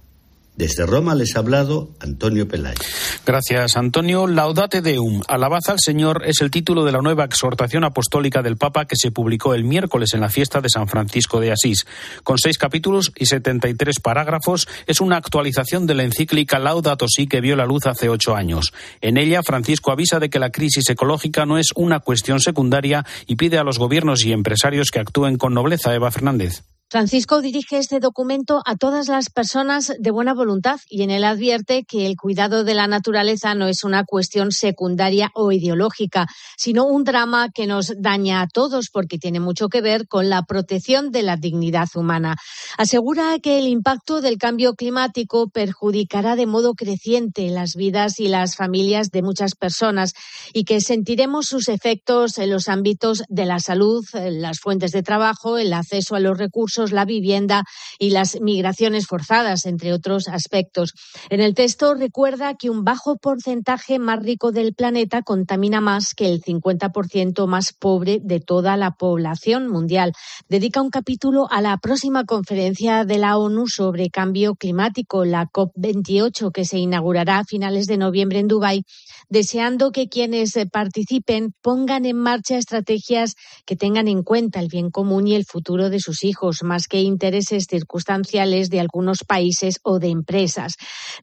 Desde 0.57 0.87
Roma 0.87 1.15
les 1.15 1.37
ha 1.37 1.41
hablado 1.41 1.91
Antonio 2.01 2.49
Pelayo. 2.49 2.81
Gracias, 3.27 3.77
Antonio. 3.77 4.27
Laudate 4.27 4.81
Deum, 4.81 5.23
alabad 5.29 5.61
al 5.69 5.79
Señor, 5.79 6.23
es 6.25 6.41
el 6.41 6.51
título 6.51 6.85
de 6.85 6.93
la 6.93 7.03
nueva 7.03 7.25
exhortación 7.25 7.85
apostólica 7.85 8.43
del 8.43 8.57
Papa 8.57 8.87
que 8.87 8.97
se 8.97 9.11
publicó 9.11 9.55
el 9.55 9.65
miércoles 9.65 10.15
en 10.15 10.21
la 10.21 10.31
fiesta 10.31 10.61
de 10.61 10.71
San 10.71 10.89
Francisco 10.89 11.41
de 11.41 11.53
Asís. 11.53 11.87
Con 12.25 12.39
seis 12.39 12.57
capítulos 12.57 13.13
y 13.17 13.27
setenta 13.27 13.69
y 13.69 13.75
tres 13.75 13.97
parágrafos, 14.01 14.67
es 14.87 15.01
una 15.01 15.17
actualización 15.17 15.87
de 15.87 15.95
la 15.95 16.05
encíclica 16.05 16.59
Laudato 16.59 17.07
Si 17.09 17.27
que 17.27 17.41
vio 17.41 17.55
la 17.55 17.67
luz 17.67 17.87
hace 17.87 18.09
ocho 18.09 18.35
años. 18.35 18.73
En 19.01 19.19
ella, 19.19 19.43
Francisco 19.43 19.93
avisa 19.93 20.21
de 20.21 20.31
que 20.31 20.39
la 20.39 20.51
crisis 20.51 20.89
ecológica 20.89 21.45
no 21.45 21.59
es 21.59 21.69
una 21.75 22.01
cuestión 22.01 22.41
secundaria 22.41 23.05
y 23.27 23.37
pide 23.37 23.59
a 23.59 23.65
los 23.65 23.79
gobiernos 23.79 24.25
y 24.25 24.33
empresarios 24.33 24.91
que 24.91 25.01
actúen 25.01 25.37
con 25.37 25.53
nobleza. 25.53 25.95
Eva 25.95 26.11
Fernández. 26.11 26.63
Francisco 26.89 27.41
dirige 27.41 27.79
este 27.79 27.99
documento 27.99 28.63
a 28.65 28.77
todas 28.77 29.09
las 29.09 29.29
personas 29.29 29.93
de 29.99 30.11
buena 30.13 30.35
voluntad 30.35 30.79
y 30.89 31.03
en 31.03 31.11
él 31.11 31.25
advierte 31.25 31.85
que 31.85 32.07
el 32.07 32.15
cuidado 32.15 32.63
de 32.63 32.75
la 32.75 32.87
naturaleza 32.87 33.57
no 33.57 33.67
es 33.67 33.83
una 33.83 34.05
cuestión 34.05 34.53
secundaria 34.53 35.33
o 35.35 35.51
ideológica, 35.51 36.29
sino 36.57 36.85
un 36.87 37.03
drama 37.03 37.49
que 37.53 37.67
nos 37.67 37.93
daña 37.99 38.41
a 38.41 38.47
todos 38.47 38.91
porque 38.93 39.19
tiene 39.19 39.41
mucho 39.41 39.69
que 39.69 39.81
ver 39.81 40.07
con 40.07 40.31
la 40.31 40.45
protección 40.45 41.11
de 41.11 41.25
la 41.25 41.37
dignidad 41.37 41.89
humana. 41.97 42.37
Asegura 42.79 43.37
que 43.41 43.59
el 43.59 43.67
impacto 43.67 44.21
del 44.21 44.39
cambio 44.39 44.77
climático 44.77 45.49
perjudicará 45.49 46.37
de 46.37 46.47
modo 46.47 46.75
creciente 46.75 47.51
las 47.51 47.75
vidas 47.75 48.21
y 48.21 48.29
las 48.29 48.55
familias 48.55 49.11
de 49.11 49.23
muchas 49.23 49.57
personas 49.57 50.13
y 50.53 50.63
que 50.63 50.81
sentiremos 50.81 51.47
sus 51.47 51.67
efectos 51.67 52.39
en 52.39 52.51
los 52.51 52.69
ámbitos 52.69 53.25
de 53.29 53.45
la 53.45 53.59
salud, 53.59 54.05
las 54.15 54.61
fuentes 54.61 54.93
de 54.93 55.03
trabajo, 55.03 55.59
el 55.59 55.73
acceso 55.73 56.15
a 56.15 56.21
los 56.21 56.39
recursos 56.39 56.76
la 56.77 57.05
vivienda 57.05 57.65
y 57.99 58.11
las 58.11 58.41
migraciones 58.41 59.07
forzadas, 59.07 59.67
entre 59.67 59.93
otros 59.93 60.29
aspectos. 60.29 60.93
En 61.31 61.41
el 61.41 61.55
texto 61.55 61.95
recuerda 61.95 62.55
que 62.55 62.71
un 62.71 62.85
bajo 62.85 63.17
porcentaje 63.17 63.99
más 63.99 64.23
rico 64.23 64.53
del 64.53 64.75
planeta 64.75 65.23
contamina 65.23 65.81
más 65.81 66.15
que 66.15 66.29
el 66.29 66.43
50% 66.43 67.47
más 67.47 67.73
pobre 67.73 68.21
de 68.23 68.41
toda 68.41 68.77
la 68.77 68.93
población 68.93 69.69
mundial. 69.69 70.13
Dedica 70.49 70.83
un 70.83 70.91
capítulo 70.91 71.49
a 71.51 71.61
la 71.61 71.77
próxima 71.79 72.25
conferencia 72.25 73.05
de 73.05 73.19
la 73.19 73.39
ONU 73.39 73.67
sobre 73.69 74.11
cambio 74.11 74.55
climático, 74.55 75.25
la 75.25 75.47
COP28, 75.47 76.53
que 76.53 76.65
se 76.65 76.79
inaugurará 76.79 77.39
a 77.39 77.45
finales 77.45 77.87
de 77.87 77.97
noviembre 77.97 78.39
en 78.39 78.49
Dubái 78.49 78.85
deseando 79.29 79.91
que 79.91 80.09
quienes 80.09 80.55
participen 80.71 81.53
pongan 81.61 82.05
en 82.05 82.17
marcha 82.17 82.57
estrategias 82.57 83.35
que 83.65 83.77
tengan 83.77 84.09
en 84.09 84.23
cuenta 84.23 84.61
el 84.61 84.69
bien 84.69 84.91
común 84.91 85.27
y 85.27 85.35
el 85.35 85.45
futuro 85.45 85.91
de 85.91 86.01
sus 86.01 86.25
hijos, 86.25 86.63
más 86.67 86.87
que 86.87 87.01
intereses 87.01 87.67
circunstanciales 87.69 88.69
de 88.69 88.81
algunos 88.81 89.25
países 89.27 89.81
o 89.83 89.99
de 89.99 90.09
empresas. 90.09 90.75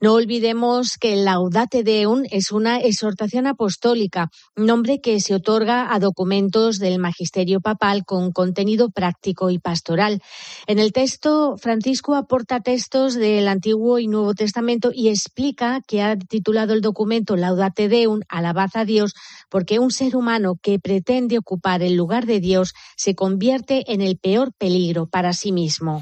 No 0.02 0.14
olvidemos 0.14 0.98
que 1.00 1.14
el 1.14 1.26
Laudate 1.26 1.84
Deum 1.84 2.24
es 2.32 2.52
una 2.52 2.80
exhortación 2.80 3.46
apostólica, 3.46 4.30
nombre 4.56 5.00
que 5.00 5.20
se 5.20 5.36
otorga 5.36 5.94
a 5.94 6.00
documentos 6.00 6.80
del 6.80 6.98
magisterio 6.98 7.62
papal 7.62 8.06
con 8.06 8.32
contenido 8.32 8.90
práctico 8.90 9.52
y 9.52 9.60
pastoral. 9.60 10.20
En 10.66 10.80
el 10.80 10.92
texto, 10.92 11.58
Francisco 11.58 12.16
aporta 12.16 12.62
textos 12.62 13.14
del 13.14 13.48
Antiguo 13.48 14.00
y 14.00 14.08
Nuevo 14.08 14.34
Testamento 14.34 14.90
y 14.92 15.10
explica 15.10 15.82
que 15.88 16.02
ha 16.02 16.18
titulado 16.18 16.74
el 16.74 16.82
documento 16.82 17.36
Laudate 17.36 17.84
un 18.08 18.24
alabad 18.30 18.70
a 18.76 18.86
Dios, 18.86 19.14
porque 19.50 19.80
un 19.80 19.92
ser 19.92 20.16
humano 20.16 20.56
que 20.62 20.80
pretende 20.80 21.38
ocupar 21.38 21.84
el 21.84 21.96
lugar 21.96 22.26
de 22.26 22.40
Dios 22.40 22.74
se 22.96 23.14
convierte 23.14 23.84
en 23.92 24.02
el 24.02 24.18
peor 24.18 24.54
peligro 24.54 25.08
para 25.34 25.40
sí 25.40 25.52
mismo. 25.52 26.02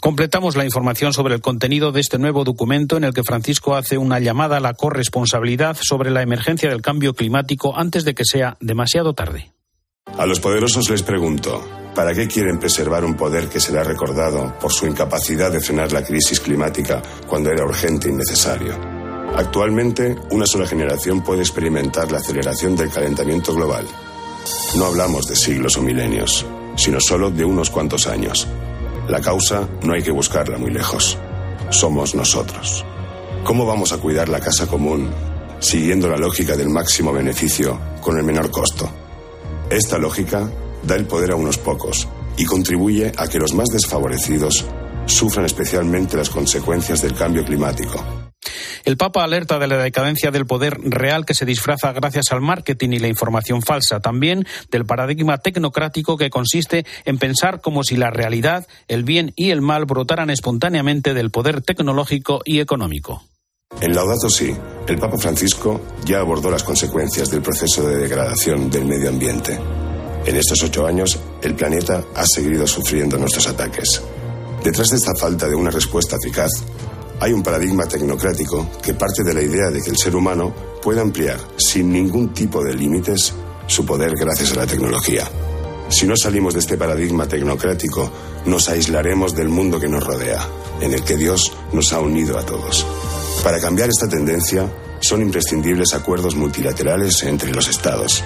Completamos 0.00 0.56
la 0.56 0.64
información 0.64 1.12
sobre 1.12 1.34
el 1.34 1.40
contenido 1.40 1.92
de 1.92 2.00
este 2.00 2.18
nuevo 2.18 2.44
documento 2.44 2.96
en 2.96 3.04
el 3.04 3.12
que 3.12 3.24
Francisco 3.24 3.74
hace 3.74 3.98
una 3.98 4.20
llamada 4.20 4.58
a 4.58 4.60
la 4.60 4.74
corresponsabilidad 4.74 5.76
sobre 5.80 6.10
la 6.10 6.22
emergencia 6.22 6.70
del 6.70 6.82
cambio 6.82 7.14
climático 7.14 7.76
antes 7.76 8.04
de 8.04 8.14
que 8.14 8.24
sea 8.24 8.56
demasiado 8.60 9.14
tarde. 9.14 9.52
A 10.16 10.26
los 10.26 10.40
poderosos 10.40 10.88
les 10.90 11.02
pregunto, 11.02 11.62
¿para 11.94 12.14
qué 12.14 12.26
quieren 12.28 12.58
preservar 12.58 13.04
un 13.04 13.14
poder 13.14 13.48
que 13.48 13.60
será 13.60 13.82
recordado 13.84 14.54
por 14.58 14.72
su 14.72 14.86
incapacidad 14.86 15.52
de 15.52 15.60
frenar 15.60 15.92
la 15.92 16.02
crisis 16.02 16.40
climática 16.40 17.02
cuando 17.26 17.50
era 17.50 17.64
urgente 17.64 18.08
y 18.08 18.12
necesario? 18.12 18.74
Actualmente, 19.36 20.16
una 20.30 20.46
sola 20.46 20.66
generación 20.66 21.22
puede 21.22 21.42
experimentar 21.42 22.10
la 22.10 22.18
aceleración 22.18 22.74
del 22.74 22.90
calentamiento 22.90 23.54
global. 23.54 23.84
No 24.76 24.86
hablamos 24.86 25.26
de 25.26 25.36
siglos 25.36 25.76
o 25.76 25.82
milenios, 25.82 26.46
sino 26.76 26.98
solo 27.00 27.30
de 27.30 27.44
unos 27.44 27.70
cuantos 27.70 28.06
años. 28.06 28.48
La 29.08 29.20
causa 29.20 29.66
no 29.82 29.94
hay 29.94 30.02
que 30.02 30.10
buscarla 30.10 30.58
muy 30.58 30.70
lejos. 30.70 31.16
Somos 31.70 32.14
nosotros. 32.14 32.84
¿Cómo 33.42 33.64
vamos 33.64 33.92
a 33.92 33.98
cuidar 33.98 34.28
la 34.28 34.38
casa 34.38 34.66
común 34.66 35.10
siguiendo 35.60 36.08
la 36.08 36.18
lógica 36.18 36.56
del 36.56 36.68
máximo 36.68 37.12
beneficio 37.12 37.78
con 38.02 38.18
el 38.18 38.24
menor 38.24 38.50
costo? 38.50 38.90
Esta 39.70 39.96
lógica 39.96 40.48
da 40.82 40.94
el 40.94 41.06
poder 41.06 41.32
a 41.32 41.36
unos 41.36 41.56
pocos 41.56 42.06
y 42.36 42.44
contribuye 42.44 43.10
a 43.16 43.26
que 43.28 43.38
los 43.38 43.54
más 43.54 43.68
desfavorecidos 43.68 44.66
sufran 45.06 45.46
especialmente 45.46 46.18
las 46.18 46.28
consecuencias 46.28 47.00
del 47.00 47.14
cambio 47.14 47.44
climático 47.44 48.27
el 48.84 48.96
Papa 48.96 49.24
alerta 49.24 49.58
de 49.58 49.66
la 49.66 49.78
decadencia 49.78 50.30
del 50.30 50.46
poder 50.46 50.78
real 50.82 51.24
que 51.24 51.34
se 51.34 51.44
disfraza 51.44 51.92
gracias 51.92 52.32
al 52.32 52.40
marketing 52.40 52.90
y 52.90 52.98
la 52.98 53.08
información 53.08 53.62
falsa, 53.62 54.00
también 54.00 54.46
del 54.70 54.86
paradigma 54.86 55.38
tecnocrático 55.38 56.16
que 56.16 56.30
consiste 56.30 56.84
en 57.04 57.18
pensar 57.18 57.60
como 57.60 57.84
si 57.84 57.96
la 57.96 58.10
realidad, 58.10 58.66
el 58.88 59.04
bien 59.04 59.32
y 59.36 59.50
el 59.50 59.60
mal 59.60 59.84
brotaran 59.84 60.30
espontáneamente 60.30 61.14
del 61.14 61.30
poder 61.30 61.62
tecnológico 61.62 62.40
y 62.44 62.60
económico. 62.60 63.22
En 63.80 63.94
Laudato 63.94 64.28
Si, 64.30 64.54
el 64.88 64.98
Papa 64.98 65.18
Francisco 65.18 65.80
ya 66.04 66.20
abordó 66.20 66.50
las 66.50 66.64
consecuencias 66.64 67.30
del 67.30 67.42
proceso 67.42 67.86
de 67.86 67.96
degradación 67.98 68.70
del 68.70 68.86
medio 68.86 69.10
ambiente. 69.10 69.58
En 70.24 70.36
estos 70.36 70.62
ocho 70.62 70.86
años, 70.86 71.18
el 71.42 71.54
planeta 71.54 72.02
ha 72.14 72.24
seguido 72.26 72.66
sufriendo 72.66 73.18
nuestros 73.18 73.46
ataques. 73.46 74.02
Detrás 74.64 74.88
de 74.88 74.96
esta 74.96 75.14
falta 75.14 75.48
de 75.48 75.54
una 75.54 75.70
respuesta 75.70 76.16
eficaz 76.16 76.50
hay 77.20 77.32
un 77.32 77.42
paradigma 77.42 77.86
tecnocrático 77.86 78.68
que 78.82 78.94
parte 78.94 79.24
de 79.24 79.34
la 79.34 79.42
idea 79.42 79.70
de 79.70 79.82
que 79.82 79.90
el 79.90 79.96
ser 79.96 80.14
humano 80.14 80.54
puede 80.82 81.00
ampliar 81.00 81.38
sin 81.56 81.92
ningún 81.92 82.32
tipo 82.32 82.62
de 82.62 82.74
límites 82.74 83.34
su 83.66 83.84
poder 83.84 84.14
gracias 84.16 84.52
a 84.52 84.56
la 84.56 84.66
tecnología. 84.66 85.28
Si 85.90 86.06
no 86.06 86.16
salimos 86.16 86.54
de 86.54 86.60
este 86.60 86.76
paradigma 86.76 87.26
tecnocrático, 87.26 88.10
nos 88.44 88.68
aislaremos 88.68 89.34
del 89.34 89.48
mundo 89.48 89.80
que 89.80 89.88
nos 89.88 90.04
rodea, 90.04 90.46
en 90.80 90.92
el 90.92 91.02
que 91.02 91.16
Dios 91.16 91.52
nos 91.72 91.92
ha 91.92 92.00
unido 92.00 92.38
a 92.38 92.44
todos. 92.44 92.86
Para 93.42 93.60
cambiar 93.60 93.88
esta 93.88 94.08
tendencia, 94.08 94.70
son 95.00 95.22
imprescindibles 95.22 95.94
acuerdos 95.94 96.36
multilaterales 96.36 97.22
entre 97.22 97.52
los 97.52 97.68
estados. 97.68 98.22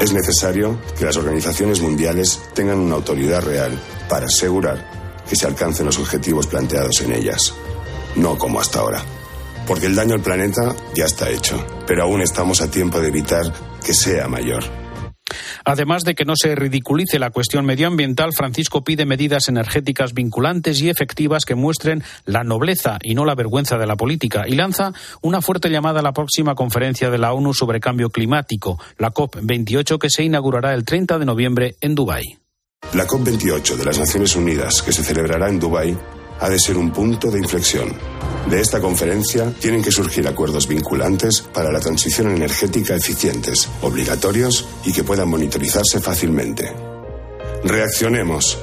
Es 0.00 0.12
necesario 0.12 0.78
que 0.98 1.04
las 1.04 1.16
organizaciones 1.16 1.80
mundiales 1.80 2.40
tengan 2.54 2.78
una 2.78 2.96
autoridad 2.96 3.42
real 3.42 3.78
para 4.08 4.26
asegurar 4.26 5.22
que 5.28 5.36
se 5.36 5.46
alcancen 5.46 5.86
los 5.86 5.98
objetivos 5.98 6.46
planteados 6.46 7.00
en 7.02 7.12
ellas, 7.12 7.54
no 8.16 8.36
como 8.38 8.60
hasta 8.60 8.80
ahora. 8.80 9.02
Porque 9.66 9.86
el 9.86 9.94
daño 9.94 10.14
al 10.14 10.22
planeta 10.22 10.74
ya 10.94 11.04
está 11.04 11.30
hecho, 11.30 11.64
pero 11.86 12.04
aún 12.04 12.20
estamos 12.20 12.60
a 12.60 12.70
tiempo 12.70 13.00
de 13.00 13.08
evitar 13.08 13.52
que 13.84 13.94
sea 13.94 14.28
mayor. 14.28 14.64
Además 15.64 16.04
de 16.04 16.14
que 16.14 16.24
no 16.24 16.34
se 16.36 16.54
ridiculice 16.54 17.18
la 17.18 17.30
cuestión 17.30 17.64
medioambiental, 17.64 18.32
Francisco 18.32 18.84
pide 18.84 19.06
medidas 19.06 19.48
energéticas 19.48 20.12
vinculantes 20.12 20.80
y 20.80 20.88
efectivas 20.88 21.44
que 21.44 21.54
muestren 21.54 22.02
la 22.24 22.44
nobleza 22.44 22.98
y 23.02 23.14
no 23.14 23.24
la 23.24 23.34
vergüenza 23.34 23.78
de 23.78 23.86
la 23.86 23.96
política 23.96 24.44
y 24.46 24.54
lanza 24.54 24.92
una 25.20 25.40
fuerte 25.40 25.70
llamada 25.70 26.00
a 26.00 26.02
la 26.02 26.12
próxima 26.12 26.54
conferencia 26.54 27.10
de 27.10 27.18
la 27.18 27.32
ONU 27.32 27.54
sobre 27.54 27.80
cambio 27.80 28.10
climático, 28.10 28.78
la 28.98 29.12
COP28, 29.12 29.98
que 29.98 30.10
se 30.10 30.24
inaugurará 30.24 30.74
el 30.74 30.84
30 30.84 31.18
de 31.18 31.24
noviembre 31.24 31.76
en 31.80 31.94
Dubái. 31.94 32.38
La 32.94 33.06
COP28 33.06 33.76
de 33.76 33.84
las 33.84 33.98
Naciones 33.98 34.34
Unidas, 34.34 34.82
que 34.82 34.92
se 34.92 35.04
celebrará 35.04 35.48
en 35.48 35.60
Dubái, 35.60 35.96
ha 36.42 36.50
de 36.50 36.58
ser 36.58 36.76
un 36.76 36.90
punto 36.90 37.30
de 37.30 37.38
inflexión. 37.38 37.94
De 38.50 38.60
esta 38.60 38.80
conferencia 38.80 39.54
tienen 39.60 39.80
que 39.80 39.92
surgir 39.92 40.26
acuerdos 40.26 40.66
vinculantes 40.66 41.40
para 41.40 41.70
la 41.70 41.78
transición 41.78 42.32
energética 42.32 42.96
eficientes, 42.96 43.68
obligatorios 43.80 44.66
y 44.84 44.92
que 44.92 45.04
puedan 45.04 45.28
monitorizarse 45.28 46.00
fácilmente. 46.00 46.72
Reaccionemos. 47.62 48.58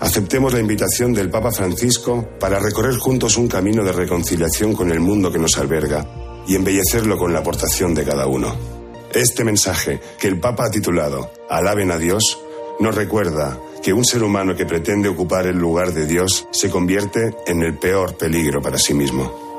Aceptemos 0.00 0.52
la 0.52 0.58
invitación 0.58 1.12
del 1.12 1.30
Papa 1.30 1.52
Francisco 1.52 2.28
para 2.40 2.58
recorrer 2.58 2.96
juntos 2.96 3.36
un 3.36 3.46
camino 3.46 3.84
de 3.84 3.92
reconciliación 3.92 4.74
con 4.74 4.90
el 4.90 4.98
mundo 4.98 5.30
que 5.30 5.38
nos 5.38 5.56
alberga 5.56 6.04
y 6.48 6.56
embellecerlo 6.56 7.16
con 7.16 7.32
la 7.32 7.38
aportación 7.38 7.94
de 7.94 8.04
cada 8.04 8.26
uno. 8.26 8.56
Este 9.14 9.44
mensaje 9.44 10.00
que 10.18 10.26
el 10.26 10.40
Papa 10.40 10.66
ha 10.66 10.70
titulado 10.70 11.30
Alaben 11.48 11.92
a 11.92 11.98
Dios 11.98 12.40
nos 12.80 12.94
recuerda 12.94 13.60
que 13.82 13.92
un 13.92 14.04
ser 14.04 14.22
humano 14.22 14.54
que 14.54 14.66
pretende 14.66 15.08
ocupar 15.08 15.46
el 15.46 15.56
lugar 15.56 15.92
de 15.92 16.06
Dios 16.06 16.46
se 16.50 16.70
convierte 16.70 17.34
en 17.46 17.62
el 17.62 17.78
peor 17.78 18.16
peligro 18.16 18.60
para 18.60 18.78
sí 18.78 18.94
mismo. 18.94 19.50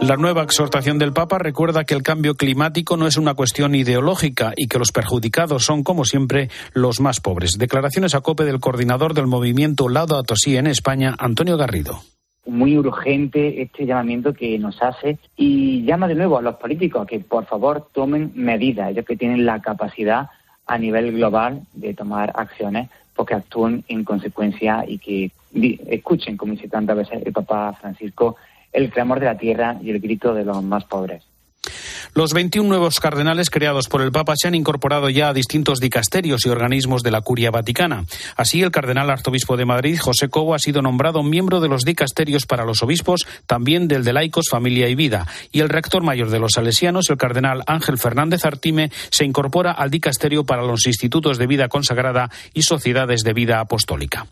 La 0.00 0.16
nueva 0.16 0.44
exhortación 0.44 0.98
del 0.98 1.12
Papa 1.12 1.38
recuerda 1.38 1.82
que 1.82 1.94
el 1.94 2.04
cambio 2.04 2.36
climático 2.36 2.96
no 2.96 3.08
es 3.08 3.16
una 3.16 3.34
cuestión 3.34 3.74
ideológica 3.74 4.52
y 4.56 4.68
que 4.68 4.78
los 4.78 4.92
perjudicados 4.92 5.64
son, 5.64 5.82
como 5.82 6.04
siempre, 6.04 6.50
los 6.72 7.00
más 7.00 7.20
pobres. 7.20 7.58
Declaraciones 7.58 8.14
a 8.14 8.20
cope 8.20 8.44
del 8.44 8.60
coordinador 8.60 9.12
del 9.12 9.26
movimiento 9.26 9.88
Laudato 9.88 10.36
Si 10.36 10.56
en 10.56 10.68
España, 10.68 11.16
Antonio 11.18 11.56
Garrido 11.56 12.00
muy 12.48 12.78
urgente 12.78 13.60
este 13.60 13.84
llamamiento 13.84 14.32
que 14.32 14.58
nos 14.58 14.82
hace 14.82 15.18
y 15.36 15.84
llama 15.84 16.08
de 16.08 16.14
nuevo 16.14 16.38
a 16.38 16.42
los 16.42 16.56
políticos 16.56 17.02
a 17.02 17.06
que 17.06 17.20
por 17.20 17.44
favor 17.44 17.88
tomen 17.92 18.32
medidas, 18.34 18.90
ellos 18.90 19.04
que 19.04 19.16
tienen 19.16 19.44
la 19.44 19.60
capacidad 19.60 20.30
a 20.68 20.78
nivel 20.78 21.12
global 21.12 21.62
de 21.72 21.94
tomar 21.94 22.32
acciones 22.36 22.88
porque 23.16 23.34
actúen 23.34 23.84
en 23.88 24.04
consecuencia 24.04 24.84
y 24.86 24.98
que 24.98 25.32
escuchen, 25.90 26.36
como 26.36 26.52
dice 26.52 26.68
tantas 26.68 26.96
veces 26.96 27.22
el 27.24 27.32
Papa 27.32 27.76
Francisco, 27.80 28.36
el 28.72 28.90
clamor 28.90 29.18
de 29.18 29.26
la 29.26 29.38
tierra 29.38 29.76
y 29.82 29.90
el 29.90 29.98
grito 29.98 30.34
de 30.34 30.44
los 30.44 30.62
más 30.62 30.84
pobres. 30.84 31.24
Los 32.18 32.32
21 32.32 32.68
nuevos 32.68 32.98
cardenales 32.98 33.48
creados 33.48 33.86
por 33.86 34.02
el 34.02 34.10
Papa 34.10 34.34
se 34.36 34.48
han 34.48 34.56
incorporado 34.56 35.08
ya 35.08 35.28
a 35.28 35.32
distintos 35.32 35.78
dicasterios 35.78 36.44
y 36.44 36.48
organismos 36.48 37.04
de 37.04 37.12
la 37.12 37.20
Curia 37.20 37.52
Vaticana. 37.52 38.06
Así, 38.34 38.60
el 38.60 38.72
cardenal 38.72 39.08
arzobispo 39.08 39.56
de 39.56 39.64
Madrid, 39.64 40.00
José 40.00 40.28
Cobo, 40.28 40.56
ha 40.56 40.58
sido 40.58 40.82
nombrado 40.82 41.22
miembro 41.22 41.60
de 41.60 41.68
los 41.68 41.84
dicasterios 41.84 42.44
para 42.44 42.64
los 42.64 42.82
obispos, 42.82 43.24
también 43.46 43.86
del 43.86 44.02
de 44.02 44.12
laicos, 44.12 44.48
familia 44.50 44.88
y 44.88 44.96
vida. 44.96 45.28
Y 45.52 45.60
el 45.60 45.68
rector 45.68 46.02
mayor 46.02 46.30
de 46.30 46.40
los 46.40 46.54
salesianos, 46.56 47.08
el 47.08 47.18
cardenal 47.18 47.62
Ángel 47.68 47.98
Fernández 47.98 48.44
Artime, 48.44 48.90
se 49.10 49.24
incorpora 49.24 49.70
al 49.70 49.92
dicasterio 49.92 50.42
para 50.42 50.62
los 50.64 50.88
institutos 50.88 51.38
de 51.38 51.46
vida 51.46 51.68
consagrada 51.68 52.32
y 52.52 52.62
sociedades 52.62 53.22
de 53.22 53.32
vida 53.32 53.60
apostólica. 53.60 54.26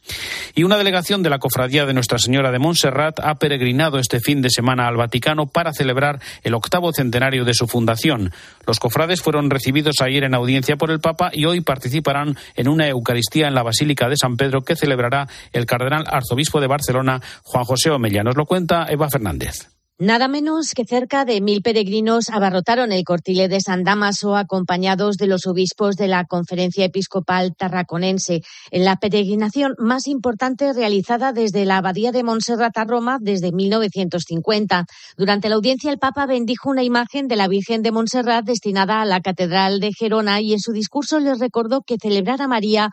Y 0.56 0.64
una 0.64 0.76
delegación 0.76 1.22
de 1.22 1.30
la 1.30 1.38
Cofradía 1.38 1.86
de 1.86 1.94
Nuestra 1.94 2.18
Señora 2.18 2.50
de 2.50 2.58
Montserrat 2.58 3.20
ha 3.20 3.36
peregrinado 3.36 4.00
este 4.00 4.18
fin 4.18 4.42
de 4.42 4.50
semana 4.50 4.88
al 4.88 4.96
Vaticano 4.96 5.46
para 5.46 5.72
celebrar 5.72 6.18
el 6.42 6.54
octavo 6.54 6.92
centenario 6.92 7.44
de 7.44 7.54
su 7.54 7.68
fundación. 7.76 8.32
Los 8.66 8.80
cofrades 8.80 9.20
fueron 9.20 9.50
recibidos 9.50 10.00
ayer 10.00 10.24
en 10.24 10.34
audiencia 10.34 10.76
por 10.76 10.90
el 10.90 10.98
Papa 10.98 11.28
y 11.30 11.44
hoy 11.44 11.60
participarán 11.60 12.38
en 12.54 12.68
una 12.68 12.88
Eucaristía 12.88 13.48
en 13.48 13.54
la 13.54 13.62
Basílica 13.62 14.08
de 14.08 14.16
San 14.16 14.38
Pedro 14.38 14.62
que 14.62 14.76
celebrará 14.76 15.28
el 15.52 15.66
cardenal 15.66 16.04
arzobispo 16.06 16.58
de 16.62 16.68
Barcelona, 16.68 17.20
Juan 17.42 17.64
José 17.64 17.90
Omella. 17.90 18.22
Nos 18.22 18.34
lo 18.36 18.46
cuenta 18.46 18.86
Eva 18.88 19.10
Fernández. 19.10 19.75
Nada 19.98 20.28
menos 20.28 20.74
que 20.74 20.84
cerca 20.84 21.24
de 21.24 21.40
mil 21.40 21.62
peregrinos 21.62 22.28
abarrotaron 22.28 22.92
el 22.92 23.02
cortile 23.02 23.48
de 23.48 23.62
San 23.62 23.82
Damaso 23.82 24.36
acompañados 24.36 25.16
de 25.16 25.26
los 25.26 25.46
obispos 25.46 25.96
de 25.96 26.06
la 26.06 26.26
Conferencia 26.26 26.84
Episcopal 26.84 27.56
Tarraconense, 27.56 28.42
en 28.70 28.84
la 28.84 28.96
peregrinación 28.96 29.74
más 29.78 30.06
importante 30.06 30.74
realizada 30.74 31.32
desde 31.32 31.64
la 31.64 31.78
Abadía 31.78 32.12
de 32.12 32.24
Montserrat 32.24 32.76
a 32.76 32.84
Roma 32.84 33.16
desde 33.22 33.52
1950. 33.52 34.84
Durante 35.16 35.48
la 35.48 35.54
audiencia, 35.54 35.90
el 35.90 35.98
Papa 35.98 36.26
bendijo 36.26 36.68
una 36.68 36.82
imagen 36.84 37.26
de 37.26 37.36
la 37.36 37.48
Virgen 37.48 37.80
de 37.80 37.92
Montserrat 37.92 38.44
destinada 38.44 39.00
a 39.00 39.06
la 39.06 39.22
Catedral 39.22 39.80
de 39.80 39.94
Gerona 39.94 40.42
y 40.42 40.52
en 40.52 40.60
su 40.60 40.72
discurso 40.72 41.20
les 41.20 41.38
recordó 41.38 41.80
que 41.80 41.96
celebrar 41.96 42.42
a 42.42 42.48
María 42.48 42.90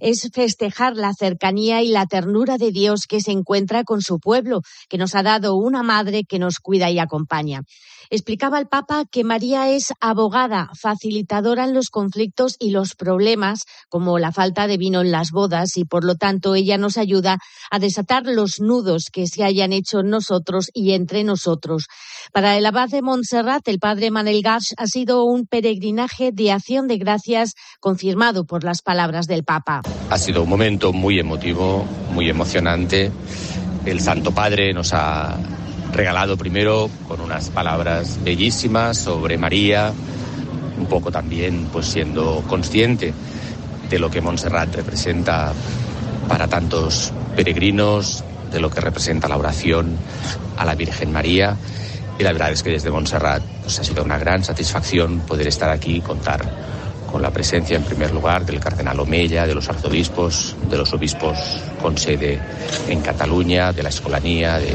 es 0.00 0.28
festejar 0.32 0.96
la 0.96 1.12
cercanía 1.14 1.82
y 1.82 1.88
la 1.88 2.06
ternura 2.06 2.58
de 2.58 2.70
Dios 2.72 3.06
que 3.08 3.20
se 3.20 3.32
encuentra 3.32 3.84
con 3.84 4.00
su 4.00 4.18
pueblo, 4.18 4.62
que 4.88 4.98
nos 4.98 5.14
ha 5.14 5.22
dado 5.22 5.56
una 5.56 5.82
madre 5.82 6.24
que 6.24 6.38
nos 6.38 6.58
cuida 6.58 6.90
y 6.90 6.98
acompaña. 6.98 7.62
Explicaba 8.10 8.58
el 8.58 8.66
Papa 8.66 9.04
que 9.10 9.24
María 9.24 9.70
es 9.70 9.92
abogada, 10.00 10.68
facilitadora 10.78 11.64
en 11.64 11.72
los 11.72 11.88
conflictos 11.88 12.56
y 12.58 12.70
los 12.70 12.94
problemas, 12.94 13.60
como 13.88 14.18
la 14.18 14.32
falta 14.32 14.66
de 14.66 14.76
vino 14.76 15.00
en 15.00 15.10
las 15.10 15.30
bodas, 15.30 15.76
y 15.76 15.84
por 15.84 16.04
lo 16.04 16.16
tanto 16.16 16.54
ella 16.54 16.76
nos 16.76 16.98
ayuda 16.98 17.38
a 17.70 17.78
desatar 17.78 18.24
los 18.26 18.60
nudos 18.60 19.06
que 19.10 19.26
se 19.26 19.44
hayan 19.44 19.72
hecho 19.72 20.02
nosotros 20.02 20.68
y 20.74 20.92
entre 20.92 21.24
nosotros. 21.24 21.86
Para 22.32 22.56
el 22.56 22.66
abad 22.66 22.88
de 22.88 23.02
Montserrat, 23.02 23.66
el 23.68 23.78
padre 23.78 24.10
Manel 24.10 24.42
Gars 24.42 24.74
ha 24.76 24.86
sido 24.86 25.24
un 25.24 25.46
peregrinaje 25.46 26.32
de 26.32 26.52
acción 26.52 26.88
de 26.88 26.98
gracias 26.98 27.54
confirmado 27.80 28.44
por 28.44 28.64
las 28.64 28.82
palabras 28.82 29.26
del 29.26 29.44
Papa. 29.44 29.81
Ha 30.10 30.18
sido 30.18 30.42
un 30.42 30.48
momento 30.48 30.92
muy 30.92 31.18
emotivo, 31.18 31.86
muy 32.12 32.28
emocionante. 32.28 33.10
El 33.86 34.00
Santo 34.00 34.32
Padre 34.32 34.74
nos 34.74 34.92
ha 34.92 35.38
regalado 35.92 36.36
primero 36.36 36.90
con 37.08 37.20
unas 37.20 37.50
palabras 37.50 38.18
bellísimas 38.22 38.98
sobre 38.98 39.38
María, 39.38 39.92
un 40.78 40.86
poco 40.86 41.10
también 41.10 41.68
pues 41.72 41.86
siendo 41.86 42.44
consciente 42.46 43.14
de 43.88 43.98
lo 43.98 44.10
que 44.10 44.20
Montserrat 44.20 44.74
representa 44.74 45.52
para 46.28 46.46
tantos 46.46 47.12
peregrinos, 47.34 48.24
de 48.52 48.60
lo 48.60 48.70
que 48.70 48.80
representa 48.80 49.28
la 49.28 49.36
oración 49.36 49.96
a 50.56 50.64
la 50.64 50.74
Virgen 50.74 51.12
María. 51.12 51.56
Y 52.18 52.22
la 52.22 52.32
verdad 52.32 52.52
es 52.52 52.62
que 52.62 52.70
desde 52.70 52.90
Montserrat 52.90 53.42
pues, 53.62 53.78
ha 53.78 53.84
sido 53.84 54.04
una 54.04 54.18
gran 54.18 54.44
satisfacción 54.44 55.20
poder 55.20 55.46
estar 55.46 55.70
aquí 55.70 55.96
y 55.96 56.00
contar 56.00 56.42
con 57.12 57.20
la 57.20 57.30
presencia 57.30 57.76
en 57.76 57.84
primer 57.84 58.10
lugar 58.10 58.46
del 58.46 58.58
cardenal 58.58 58.98
Omella, 58.98 59.46
de 59.46 59.54
los 59.54 59.68
arzobispos, 59.68 60.56
de 60.68 60.78
los 60.78 60.92
obispos 60.94 61.38
con 61.80 61.98
sede 61.98 62.40
en 62.88 63.02
Cataluña, 63.02 63.72
de 63.72 63.82
la 63.82 63.90
escolanía, 63.90 64.58
de, 64.58 64.72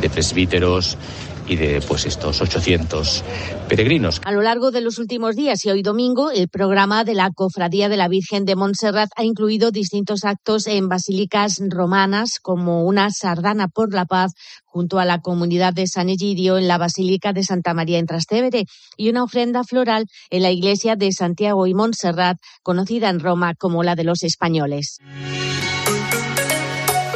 de 0.00 0.10
presbíteros 0.10 0.98
y 1.48 1.56
de 1.56 1.80
pues 1.80 2.06
estos 2.06 2.40
800 2.40 3.24
peregrinos. 3.68 4.20
A 4.24 4.32
lo 4.32 4.42
largo 4.42 4.70
de 4.70 4.80
los 4.80 4.98
últimos 4.98 5.36
días 5.36 5.64
y 5.64 5.70
hoy 5.70 5.82
domingo, 5.82 6.30
el 6.30 6.48
programa 6.48 7.04
de 7.04 7.14
la 7.14 7.30
Cofradía 7.30 7.88
de 7.88 7.96
la 7.96 8.08
Virgen 8.08 8.44
de 8.44 8.56
Montserrat 8.56 9.10
ha 9.16 9.24
incluido 9.24 9.70
distintos 9.70 10.24
actos 10.24 10.66
en 10.66 10.88
basílicas 10.88 11.60
romanas, 11.68 12.38
como 12.40 12.84
una 12.84 13.10
sardana 13.10 13.68
por 13.68 13.92
la 13.92 14.04
paz 14.04 14.32
junto 14.76 14.98
a 14.98 15.04
la 15.04 15.20
comunidad 15.20 15.72
de 15.72 15.86
San 15.86 16.10
Egidio 16.10 16.58
en 16.58 16.68
la 16.68 16.78
Basílica 16.78 17.32
de 17.32 17.42
Santa 17.42 17.72
María 17.72 17.98
en 17.98 18.06
Trastevere 18.06 18.66
y 18.96 19.08
una 19.08 19.24
ofrenda 19.24 19.64
floral 19.64 20.06
en 20.30 20.42
la 20.42 20.50
iglesia 20.50 20.96
de 20.96 21.12
Santiago 21.12 21.66
y 21.66 21.74
Montserrat, 21.74 22.38
conocida 22.62 23.08
en 23.08 23.20
Roma 23.20 23.54
como 23.54 23.82
la 23.82 23.94
de 23.94 24.04
los 24.04 24.22
españoles. 24.22 24.98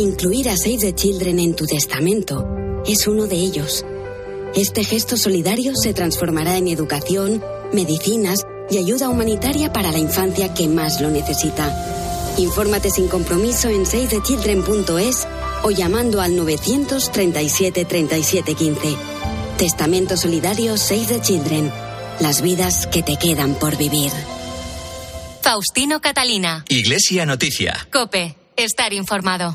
Incluir 0.00 0.48
a 0.48 0.56
Save 0.56 0.78
the 0.78 0.94
Children 0.94 1.38
en 1.40 1.54
tu 1.54 1.66
testamento 1.66 2.48
es 2.86 3.06
uno 3.06 3.26
de 3.26 3.36
ellos. 3.36 3.84
Este 4.54 4.82
gesto 4.82 5.18
solidario 5.18 5.76
se 5.76 5.92
transformará 5.92 6.56
en 6.56 6.68
educación, 6.68 7.44
medicinas 7.74 8.46
y 8.70 8.78
ayuda 8.78 9.10
humanitaria 9.10 9.74
para 9.74 9.92
la 9.92 9.98
infancia 9.98 10.54
que 10.54 10.68
más 10.68 11.02
lo 11.02 11.10
necesita. 11.10 12.34
Infórmate 12.38 12.90
sin 12.90 13.08
compromiso 13.08 13.68
en 13.68 13.84
savethechildren.es 13.84 15.28
o 15.64 15.70
llamando 15.70 16.22
al 16.22 16.34
937 16.34 17.84
37 17.84 18.54
15. 18.54 18.96
Testamento 19.58 20.16
Solidario 20.16 20.78
Save 20.78 21.06
the 21.08 21.20
Children. 21.20 21.70
Las 22.20 22.40
vidas 22.40 22.86
que 22.86 23.02
te 23.02 23.18
quedan 23.18 23.54
por 23.54 23.76
vivir. 23.76 24.12
Faustino 25.42 26.00
Catalina. 26.00 26.64
Iglesia 26.70 27.26
Noticia. 27.26 27.86
Cope. 27.92 28.39
Estar 28.64 28.92
informado. 28.92 29.54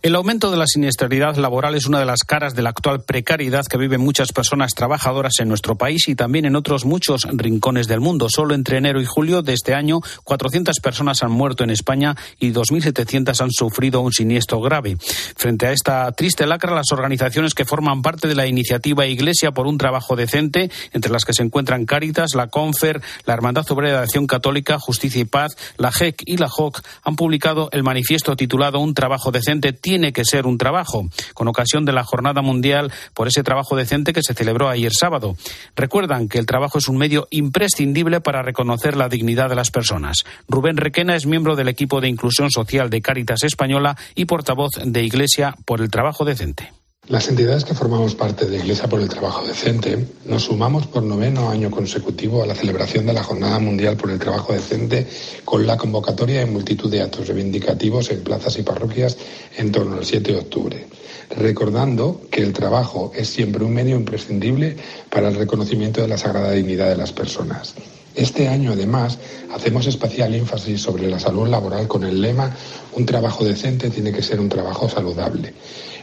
El 0.00 0.14
aumento 0.14 0.52
de 0.52 0.56
la 0.56 0.66
siniestralidad 0.68 1.34
laboral 1.38 1.74
es 1.74 1.86
una 1.86 1.98
de 1.98 2.04
las 2.04 2.20
caras 2.20 2.54
de 2.54 2.62
la 2.62 2.70
actual 2.70 3.02
precariedad 3.02 3.66
que 3.66 3.78
viven 3.78 4.00
muchas 4.00 4.30
personas 4.30 4.72
trabajadoras 4.74 5.40
en 5.40 5.48
nuestro 5.48 5.74
país 5.74 6.06
y 6.06 6.14
también 6.14 6.44
en 6.44 6.54
otros 6.54 6.84
muchos 6.84 7.22
rincones 7.32 7.88
del 7.88 7.98
mundo. 7.98 8.28
Solo 8.30 8.54
entre 8.54 8.78
enero 8.78 9.00
y 9.00 9.04
julio 9.04 9.42
de 9.42 9.54
este 9.54 9.74
año, 9.74 9.98
400 10.22 10.78
personas 10.80 11.24
han 11.24 11.32
muerto 11.32 11.64
en 11.64 11.70
España 11.70 12.14
y 12.38 12.52
2.700 12.52 13.40
han 13.40 13.50
sufrido 13.50 14.00
un 14.00 14.12
siniestro 14.12 14.60
grave. 14.60 14.96
Frente 15.00 15.66
a 15.66 15.72
esta 15.72 16.12
triste 16.12 16.46
lacra, 16.46 16.76
las 16.76 16.92
organizaciones 16.92 17.54
que 17.54 17.64
forman 17.64 18.00
parte 18.00 18.28
de 18.28 18.36
la 18.36 18.46
iniciativa 18.46 19.04
Iglesia 19.04 19.50
por 19.50 19.66
un 19.66 19.78
trabajo 19.78 20.14
decente, 20.14 20.70
entre 20.92 21.10
las 21.10 21.24
que 21.24 21.32
se 21.32 21.42
encuentran 21.42 21.86
Cáritas, 21.86 22.36
la 22.36 22.46
Confer, 22.46 23.02
la 23.26 23.34
Hermandad 23.34 23.68
Obrera 23.72 23.96
de 23.96 24.04
Acción 24.04 24.28
Católica, 24.28 24.78
Justicia 24.78 25.22
y 25.22 25.24
Paz, 25.24 25.56
la 25.76 25.90
JEC 25.90 26.22
y 26.24 26.36
la 26.36 26.48
JOC, 26.48 26.82
han 27.02 27.16
publicado 27.16 27.68
el 27.72 27.82
manifiesto 27.82 28.36
titulado 28.36 28.78
Un 28.78 28.94
trabajo 28.94 29.32
decente 29.32 29.72
tiene 29.88 30.12
que 30.12 30.26
ser 30.26 30.46
un 30.46 30.58
trabajo, 30.58 31.08
con 31.32 31.48
ocasión 31.48 31.86
de 31.86 31.92
la 31.92 32.04
Jornada 32.04 32.42
Mundial 32.42 32.92
por 33.14 33.26
ese 33.26 33.42
trabajo 33.42 33.74
decente 33.74 34.12
que 34.12 34.20
se 34.22 34.34
celebró 34.34 34.68
ayer 34.68 34.92
sábado. 34.92 35.34
Recuerdan 35.76 36.28
que 36.28 36.38
el 36.38 36.44
trabajo 36.44 36.76
es 36.76 36.88
un 36.88 36.98
medio 36.98 37.26
imprescindible 37.30 38.20
para 38.20 38.42
reconocer 38.42 38.98
la 38.98 39.08
dignidad 39.08 39.48
de 39.48 39.54
las 39.54 39.70
personas. 39.70 40.26
Rubén 40.46 40.76
Requena 40.76 41.16
es 41.16 41.24
miembro 41.24 41.56
del 41.56 41.68
equipo 41.68 42.02
de 42.02 42.08
inclusión 42.08 42.50
social 42.50 42.90
de 42.90 43.00
Cáritas 43.00 43.44
Española 43.44 43.96
y 44.14 44.26
portavoz 44.26 44.72
de 44.84 45.04
Iglesia 45.04 45.56
por 45.64 45.80
el 45.80 45.88
trabajo 45.90 46.26
decente. 46.26 46.77
Las 47.08 47.26
entidades 47.26 47.64
que 47.64 47.72
formamos 47.72 48.14
parte 48.14 48.44
de 48.44 48.58
Iglesia 48.58 48.86
por 48.86 49.00
el 49.00 49.08
Trabajo 49.08 49.46
Decente 49.46 50.06
nos 50.26 50.42
sumamos 50.42 50.86
por 50.86 51.02
noveno 51.02 51.48
año 51.48 51.70
consecutivo 51.70 52.42
a 52.42 52.46
la 52.46 52.54
celebración 52.54 53.06
de 53.06 53.14
la 53.14 53.22
Jornada 53.22 53.58
Mundial 53.58 53.96
por 53.96 54.10
el 54.10 54.18
Trabajo 54.18 54.52
Decente 54.52 55.06
con 55.42 55.66
la 55.66 55.78
convocatoria 55.78 56.40
de 56.40 56.46
multitud 56.46 56.90
de 56.90 57.00
actos 57.00 57.28
reivindicativos 57.28 58.10
en 58.10 58.22
plazas 58.22 58.58
y 58.58 58.62
parroquias 58.62 59.16
en 59.56 59.72
torno 59.72 59.96
al 59.96 60.04
7 60.04 60.32
de 60.32 60.38
octubre, 60.38 60.86
recordando 61.30 62.20
que 62.30 62.42
el 62.42 62.52
trabajo 62.52 63.10
es 63.16 63.28
siempre 63.28 63.64
un 63.64 63.72
medio 63.72 63.96
imprescindible 63.96 64.76
para 65.08 65.28
el 65.28 65.36
reconocimiento 65.36 66.02
de 66.02 66.08
la 66.08 66.18
sagrada 66.18 66.52
dignidad 66.52 66.90
de 66.90 66.96
las 66.96 67.12
personas. 67.12 67.74
Este 68.18 68.48
año, 68.48 68.72
además, 68.72 69.16
hacemos 69.54 69.86
especial 69.86 70.34
énfasis 70.34 70.82
sobre 70.82 71.08
la 71.08 71.20
salud 71.20 71.46
laboral 71.46 71.86
con 71.86 72.02
el 72.02 72.20
lema 72.20 72.52
Un 72.94 73.06
trabajo 73.06 73.44
decente 73.44 73.90
tiene 73.90 74.10
que 74.10 74.22
ser 74.22 74.40
un 74.40 74.48
trabajo 74.48 74.88
saludable 74.88 75.54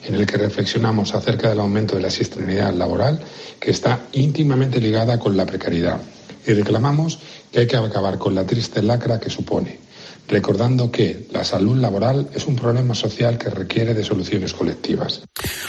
en 0.08 0.16
el 0.16 0.26
que 0.26 0.38
reflexionamos 0.38 1.14
acerca 1.14 1.50
del 1.50 1.60
aumento 1.60 1.98
de 1.98 2.04
la 2.04 2.10
siniestralidad 2.10 2.74
laboral 2.74 3.20
que 3.60 3.72
está 3.72 4.00
íntimamente 4.14 4.80
ligada 4.80 5.20
con 5.20 5.36
la 5.36 5.46
precariedad 5.46 6.00
y 6.48 6.54
reclamamos 6.54 7.20
que 7.52 7.60
hay 7.60 7.68
que 7.68 7.76
acabar 7.76 8.18
con 8.18 8.34
la 8.34 8.46
triste 8.46 8.82
lacra 8.82 9.20
que 9.20 9.30
supone, 9.30 9.80
recordando 10.28 10.92
que 10.92 11.28
la 11.32 11.44
salud 11.44 11.78
laboral 11.78 12.30
es 12.34 12.48
un 12.48 12.56
problema 12.56 12.96
social 12.96 13.38
que 13.38 13.50
requiere 13.50 13.94
de 13.94 14.04
soluciones 14.04 14.54
colectivas. 14.54 15.24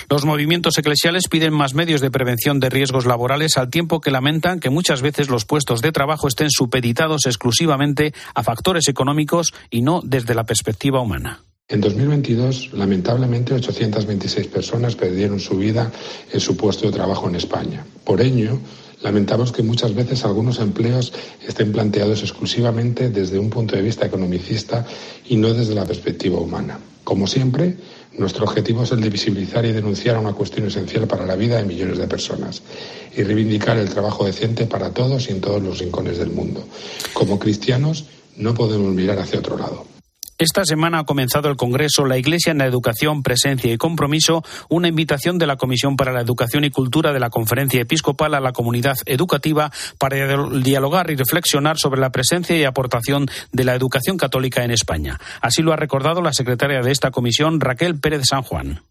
Los 0.08 0.24
movimientos 0.24 0.78
eclesiales 0.78 1.28
piden 1.28 1.52
más 1.52 1.74
medios 1.74 2.00
de 2.00 2.10
prevención 2.10 2.60
de 2.60 2.70
riesgos 2.70 3.06
laborales 3.06 3.56
al 3.56 3.70
tiempo 3.70 4.00
que 4.00 4.10
lamentan 4.10 4.60
que 4.60 4.70
muchas 4.70 5.02
veces 5.02 5.28
los 5.28 5.44
puestos 5.44 5.82
de 5.82 5.92
trabajo 5.92 6.28
estén 6.28 6.50
supeditados 6.50 7.26
exclusivamente 7.26 8.14
a 8.34 8.42
factores 8.42 8.88
económicos 8.88 9.52
y 9.70 9.82
no 9.82 10.00
desde 10.04 10.34
la 10.34 10.44
perspectiva 10.44 11.00
humana. 11.00 11.42
En 11.68 11.80
2022, 11.80 12.74
lamentablemente, 12.74 13.52
826 13.52 14.46
personas 14.46 14.94
perdieron 14.94 15.40
su 15.40 15.56
vida 15.56 15.90
en 16.32 16.38
su 16.38 16.56
puesto 16.56 16.86
de 16.86 16.92
trabajo 16.92 17.28
en 17.28 17.34
España. 17.34 17.84
Por 18.04 18.20
ello, 18.20 18.60
lamentamos 19.02 19.52
que 19.52 19.62
muchas 19.62 19.94
veces 19.94 20.24
algunos 20.24 20.58
empleos 20.58 21.12
estén 21.46 21.72
planteados 21.72 22.22
exclusivamente 22.22 23.10
desde 23.10 23.38
un 23.38 23.50
punto 23.50 23.76
de 23.76 23.82
vista 23.82 24.06
economicista 24.06 24.86
y 25.28 25.36
no 25.36 25.52
desde 25.52 25.74
la 25.74 25.84
perspectiva 25.84 26.38
humana. 26.38 26.78
Como 27.04 27.26
siempre, 27.26 27.76
nuestro 28.18 28.44
objetivo 28.44 28.82
es 28.82 28.92
el 28.92 29.00
de 29.00 29.10
visibilizar 29.10 29.64
y 29.64 29.72
denunciar 29.72 30.18
una 30.18 30.32
cuestión 30.32 30.66
esencial 30.66 31.06
para 31.06 31.26
la 31.26 31.36
vida 31.36 31.56
de 31.56 31.64
millones 31.64 31.98
de 31.98 32.08
personas 32.08 32.62
y 33.16 33.22
reivindicar 33.22 33.76
el 33.76 33.88
trabajo 33.88 34.24
decente 34.24 34.66
para 34.66 34.92
todos 34.92 35.28
y 35.28 35.32
en 35.32 35.40
todos 35.40 35.62
los 35.62 35.78
rincones 35.78 36.18
del 36.18 36.30
mundo. 36.30 36.64
Como 37.12 37.38
cristianos, 37.38 38.06
no 38.36 38.54
podemos 38.54 38.92
mirar 38.92 39.18
hacia 39.18 39.38
otro 39.38 39.56
lado. 39.56 39.95
Esta 40.38 40.66
semana 40.66 40.98
ha 40.98 41.04
comenzado 41.04 41.48
el 41.48 41.56
Congreso 41.56 42.04
La 42.04 42.18
Iglesia 42.18 42.50
en 42.50 42.58
la 42.58 42.66
Educación, 42.66 43.22
Presencia 43.22 43.72
y 43.72 43.78
Compromiso, 43.78 44.44
una 44.68 44.88
invitación 44.88 45.38
de 45.38 45.46
la 45.46 45.56
Comisión 45.56 45.96
para 45.96 46.12
la 46.12 46.20
Educación 46.20 46.64
y 46.64 46.70
Cultura 46.70 47.14
de 47.14 47.20
la 47.20 47.30
Conferencia 47.30 47.80
Episcopal 47.80 48.34
a 48.34 48.40
la 48.40 48.52
comunidad 48.52 48.96
educativa 49.06 49.72
para 49.98 50.36
dialogar 50.60 51.10
y 51.10 51.16
reflexionar 51.16 51.78
sobre 51.78 52.02
la 52.02 52.10
presencia 52.10 52.54
y 52.54 52.64
aportación 52.64 53.30
de 53.52 53.64
la 53.64 53.74
educación 53.74 54.18
católica 54.18 54.62
en 54.62 54.72
España. 54.72 55.18
Así 55.40 55.62
lo 55.62 55.72
ha 55.72 55.76
recordado 55.76 56.20
la 56.20 56.34
secretaria 56.34 56.82
de 56.82 56.92
esta 56.92 57.10
comisión, 57.10 57.58
Raquel 57.58 57.98
Pérez 57.98 58.24
San 58.26 58.42
Juan 58.42 58.82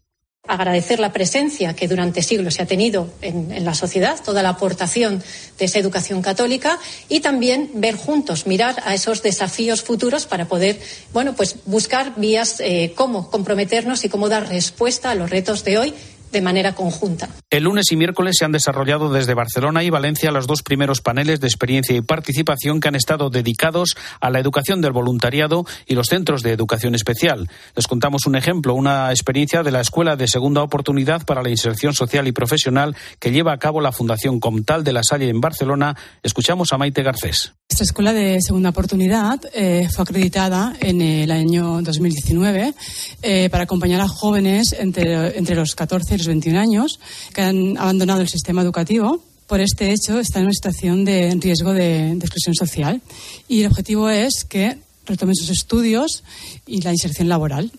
agradecer 0.48 1.00
la 1.00 1.12
presencia 1.12 1.74
que 1.74 1.88
durante 1.88 2.22
siglos 2.22 2.54
se 2.54 2.62
ha 2.62 2.66
tenido 2.66 3.10
en, 3.22 3.64
la 3.64 3.74
sociedad, 3.74 4.18
toda 4.24 4.42
la 4.42 4.50
aportación 4.50 5.22
de 5.58 5.64
esa 5.64 5.78
educación 5.78 6.22
católica 6.22 6.78
y 7.08 7.20
también 7.20 7.70
ver 7.74 7.96
juntos, 7.96 8.46
mirar 8.46 8.82
a 8.84 8.94
esos 8.94 9.22
desafíos 9.22 9.82
futuros 9.82 10.26
para 10.26 10.46
poder, 10.46 10.78
bueno, 11.12 11.34
pues 11.34 11.56
buscar 11.66 12.14
vías 12.16 12.60
eh, 12.60 12.92
cómo 12.94 13.30
comprometernos 13.30 14.04
y 14.04 14.08
cómo 14.08 14.28
dar 14.28 14.48
respuesta 14.48 15.10
a 15.10 15.14
los 15.14 15.30
retos 15.30 15.64
de 15.64 15.78
hoy 15.78 15.94
de 16.32 16.40
manera 16.40 16.74
conjunta. 16.74 17.28
El 17.50 17.64
lunes 17.64 17.90
y 17.90 17.96
miércoles 17.96 18.36
se 18.38 18.44
han 18.44 18.52
desarrollado 18.52 19.12
desde 19.12 19.34
Barcelona 19.34 19.82
y 19.82 19.90
Valencia 19.90 20.30
los 20.30 20.46
dos 20.46 20.62
primeros 20.62 21.00
paneles 21.00 21.40
de 21.40 21.46
experiencia 21.46 21.96
y 21.96 22.00
participación 22.00 22.80
que 22.80 22.88
han 22.88 22.94
estado 22.94 23.30
dedicados 23.30 23.96
a 24.20 24.30
la 24.30 24.40
educación 24.40 24.80
del 24.80 24.92
voluntariado 24.92 25.64
y 25.86 25.94
los 25.94 26.08
centros 26.08 26.42
de 26.42 26.52
educación 26.52 26.94
especial. 26.94 27.48
Les 27.74 27.86
contamos 27.86 28.26
un 28.26 28.36
ejemplo, 28.36 28.74
una 28.74 29.10
experiencia 29.10 29.62
de 29.62 29.70
la 29.70 29.80
Escuela 29.80 30.16
de 30.16 30.28
Segunda 30.28 30.62
Oportunidad 30.62 31.24
para 31.24 31.42
la 31.42 31.50
Inserción 31.50 31.94
Social 31.94 32.26
y 32.28 32.32
Profesional 32.32 32.96
que 33.18 33.30
lleva 33.30 33.52
a 33.52 33.58
cabo 33.58 33.80
la 33.80 33.92
Fundación 33.92 34.40
Comtal 34.40 34.84
de 34.84 34.92
la 34.92 35.02
Salle 35.02 35.28
en 35.28 35.40
Barcelona. 35.40 35.96
Escuchamos 36.22 36.72
a 36.72 36.78
Maite 36.78 37.02
Garcés. 37.02 37.54
Esta 37.76 37.84
escuela 37.84 38.14
de 38.14 38.40
segunda 38.40 38.70
oportunidad 38.70 39.38
eh, 39.52 39.86
fue 39.94 40.02
acreditada 40.02 40.74
en 40.80 41.02
el 41.02 41.30
año 41.30 41.82
2019 41.82 42.72
eh, 43.20 43.50
para 43.50 43.64
acompañar 43.64 44.00
a 44.00 44.08
jóvenes 44.08 44.74
entre, 44.78 45.36
entre 45.36 45.54
los 45.54 45.74
14 45.74 46.14
y 46.14 46.16
los 46.16 46.26
21 46.26 46.58
años 46.58 46.98
que 47.34 47.42
han 47.42 47.76
abandonado 47.76 48.22
el 48.22 48.30
sistema 48.30 48.62
educativo. 48.62 49.22
Por 49.46 49.60
este 49.60 49.92
hecho, 49.92 50.18
están 50.18 50.40
en 50.40 50.46
una 50.46 50.54
situación 50.54 51.04
de 51.04 51.36
riesgo 51.38 51.74
de, 51.74 52.12
exclusión 52.12 52.54
social. 52.54 53.02
Y 53.46 53.60
el 53.60 53.66
objetivo 53.66 54.08
es 54.08 54.46
que 54.48 54.78
retomen 55.04 55.34
sus 55.34 55.50
estudios 55.50 56.24
y 56.66 56.80
la 56.80 56.92
inserción 56.92 57.28
laboral. 57.28 57.70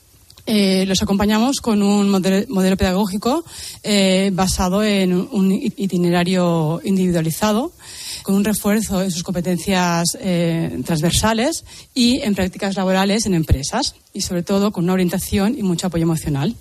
Eh, 0.47 0.85
los 0.87 1.01
acompañamos 1.01 1.57
con 1.57 1.83
un 1.83 2.09
modelo, 2.09 2.77
pedagógico 2.77 3.43
basado 4.31 4.83
en 4.83 5.13
un 5.13 5.51
itinerario 5.51 6.81
individualizado 6.83 7.73
con 8.27 8.35
un 8.35 8.43
refuerzo 8.43 9.01
en 9.01 9.09
sus 9.09 9.23
competencias 9.23 10.17
eh, 10.19 10.81
transversales 10.85 11.63
y 11.93 12.19
en 12.19 12.35
prácticas 12.35 12.75
laborales 12.75 13.25
en 13.25 13.33
empresas 13.33 13.95
y 14.11 14.19
sobre 14.19 14.43
todo 14.43 14.73
con 14.73 14.83
una 14.83 14.93
orientación 14.93 15.57
y 15.57 15.63
mucho 15.63 15.87
apoyo 15.87 16.03
emocional. 16.03 16.53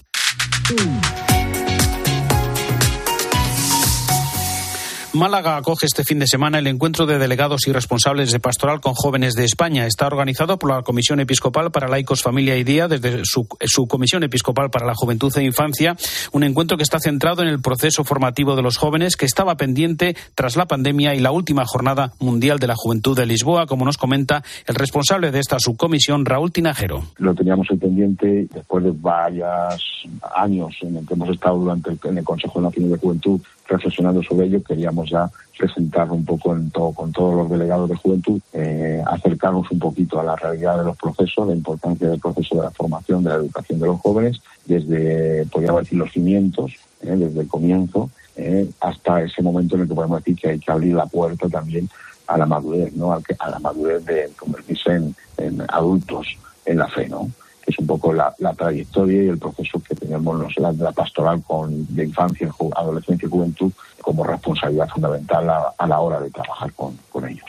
Málaga 5.16 5.56
acoge 5.56 5.86
este 5.86 6.04
fin 6.04 6.18
de 6.18 6.26
semana 6.26 6.58
el 6.58 6.66
encuentro 6.66 7.06
de 7.06 7.18
delegados 7.18 7.66
y 7.66 7.72
responsables 7.72 8.32
de 8.32 8.38
pastoral 8.38 8.82
con 8.82 8.92
jóvenes 8.92 9.34
de 9.34 9.44
España. 9.44 9.86
Está 9.86 10.06
organizado 10.06 10.58
por 10.58 10.70
la 10.70 10.82
Comisión 10.82 11.20
Episcopal 11.20 11.70
para 11.70 11.88
Laicos, 11.88 12.22
Familia 12.22 12.56
y 12.58 12.64
Día, 12.64 12.86
desde 12.86 13.22
su, 13.24 13.86
Comisión 13.88 14.24
Episcopal 14.24 14.68
para 14.68 14.86
la 14.86 14.94
Juventud 14.94 15.32
e 15.38 15.42
Infancia. 15.42 15.96
Un 16.32 16.44
encuentro 16.44 16.76
que 16.76 16.82
está 16.82 16.98
centrado 16.98 17.42
en 17.42 17.48
el 17.48 17.60
proceso 17.60 18.04
formativo 18.04 18.56
de 18.56 18.62
los 18.62 18.76
jóvenes 18.76 19.16
que 19.16 19.24
estaba 19.24 19.56
pendiente 19.56 20.14
tras 20.34 20.54
la 20.56 20.66
pandemia 20.66 21.14
y 21.14 21.20
la 21.20 21.32
última 21.32 21.64
jornada 21.64 22.12
mundial 22.18 22.58
de 22.58 22.66
la 22.66 22.74
juventud 22.76 23.16
de 23.16 23.24
Lisboa, 23.24 23.66
como 23.66 23.86
nos 23.86 23.96
comenta 23.96 24.44
el 24.66 24.74
responsable 24.74 25.30
de 25.30 25.40
esta 25.40 25.58
subcomisión, 25.58 26.26
Raúl 26.26 26.52
Tinajero. 26.52 27.04
Lo 27.16 27.34
teníamos 27.34 27.68
pendiente 27.80 28.48
después 28.52 28.84
de 28.84 28.92
varios 28.94 30.06
años 30.34 30.76
en 30.82 30.96
el 30.96 31.06
que 31.06 31.14
hemos 31.14 31.30
estado 31.30 31.58
durante 31.58 31.96
en 32.04 32.18
el 32.18 32.24
Consejo 32.24 32.60
Nacional 32.60 32.90
de 32.92 32.98
Juventud 32.98 33.40
reflexionando 33.68 34.22
sobre 34.22 34.46
ello, 34.46 34.62
queríamos 34.62 35.10
ya 35.10 35.30
presentarlo 35.58 36.14
un 36.14 36.24
poco 36.24 36.54
en 36.54 36.70
todo, 36.70 36.92
con 36.92 37.12
todos 37.12 37.34
los 37.34 37.50
delegados 37.50 37.88
de 37.88 37.96
juventud, 37.96 38.40
eh, 38.52 39.02
acercarnos 39.06 39.70
un 39.70 39.78
poquito 39.78 40.20
a 40.20 40.24
la 40.24 40.36
realidad 40.36 40.78
de 40.78 40.84
los 40.84 40.96
procesos, 40.96 41.48
la 41.48 41.54
importancia 41.54 42.08
del 42.08 42.20
proceso 42.20 42.56
de 42.56 42.62
la 42.62 42.70
formación, 42.70 43.22
de 43.22 43.30
la 43.30 43.36
educación 43.36 43.80
de 43.80 43.86
los 43.86 44.00
jóvenes, 44.00 44.40
desde, 44.66 45.46
podríamos 45.46 45.82
decir, 45.82 45.98
los 45.98 46.12
cimientos, 46.12 46.72
eh, 47.02 47.16
desde 47.16 47.40
el 47.40 47.48
comienzo, 47.48 48.10
eh, 48.36 48.68
hasta 48.80 49.22
ese 49.22 49.42
momento 49.42 49.76
en 49.76 49.82
el 49.82 49.88
que 49.88 49.94
podemos 49.94 50.18
decir 50.18 50.36
que 50.36 50.48
hay 50.50 50.58
que 50.58 50.70
abrir 50.70 50.94
la 50.94 51.06
puerta 51.06 51.48
también 51.48 51.88
a 52.26 52.36
la 52.36 52.46
madurez, 52.46 52.94
¿no? 52.94 53.12
A, 53.12 53.50
la 53.50 53.58
madurez 53.58 54.04
de 54.04 54.30
convertirse 54.36 54.90
en, 55.38 55.62
adultos 55.68 56.36
en 56.64 56.78
la 56.78 56.88
fe, 56.88 57.08
¿no? 57.08 57.30
Que 57.66 57.72
es 57.72 57.78
un 57.80 57.86
poco 57.86 58.12
la, 58.12 58.32
trayectoria 58.56 59.24
y 59.24 59.28
el 59.28 59.38
proceso 59.38 59.80
que 59.80 59.96
tenemos 59.96 60.38
los, 60.38 60.56
la, 60.58 60.70
la 60.72 60.92
pastoral 60.92 61.42
con, 61.42 61.94
de 61.94 62.04
infancia, 62.04 62.48
adolescencia 62.76 63.26
y 63.26 63.30
juventud 63.30 63.72
como 64.06 64.22
responsabilidad 64.22 64.88
fundamental 64.88 65.50
a, 65.76 65.86
la 65.88 65.98
hora 65.98 66.20
de 66.20 66.30
trabajar 66.30 66.72
con, 66.74 66.96
con, 67.10 67.28
ellos. 67.28 67.44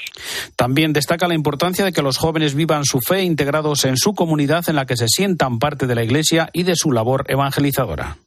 También 0.56 0.92
destaca 0.92 1.28
la 1.28 1.36
importancia 1.36 1.86
de 1.86 1.92
que 1.92 2.02
los 2.02 2.18
jóvenes 2.18 2.56
vivan 2.56 2.84
su 2.84 3.00
fe 3.00 3.24
integrados 3.24 3.86
en 3.86 3.96
su 3.96 4.16
comunidad 4.16 4.64
en 4.68 4.76
la 4.76 4.88
que 4.88 4.98
se 4.98 5.08
sientan 5.08 5.60
parte 5.60 5.86
de 5.86 5.94
la 5.94 6.04
Iglesia 6.04 6.50
y 6.54 6.64
de 6.64 6.76
su 6.76 6.92
labor 6.92 7.26
evangelizadora. 7.28 8.18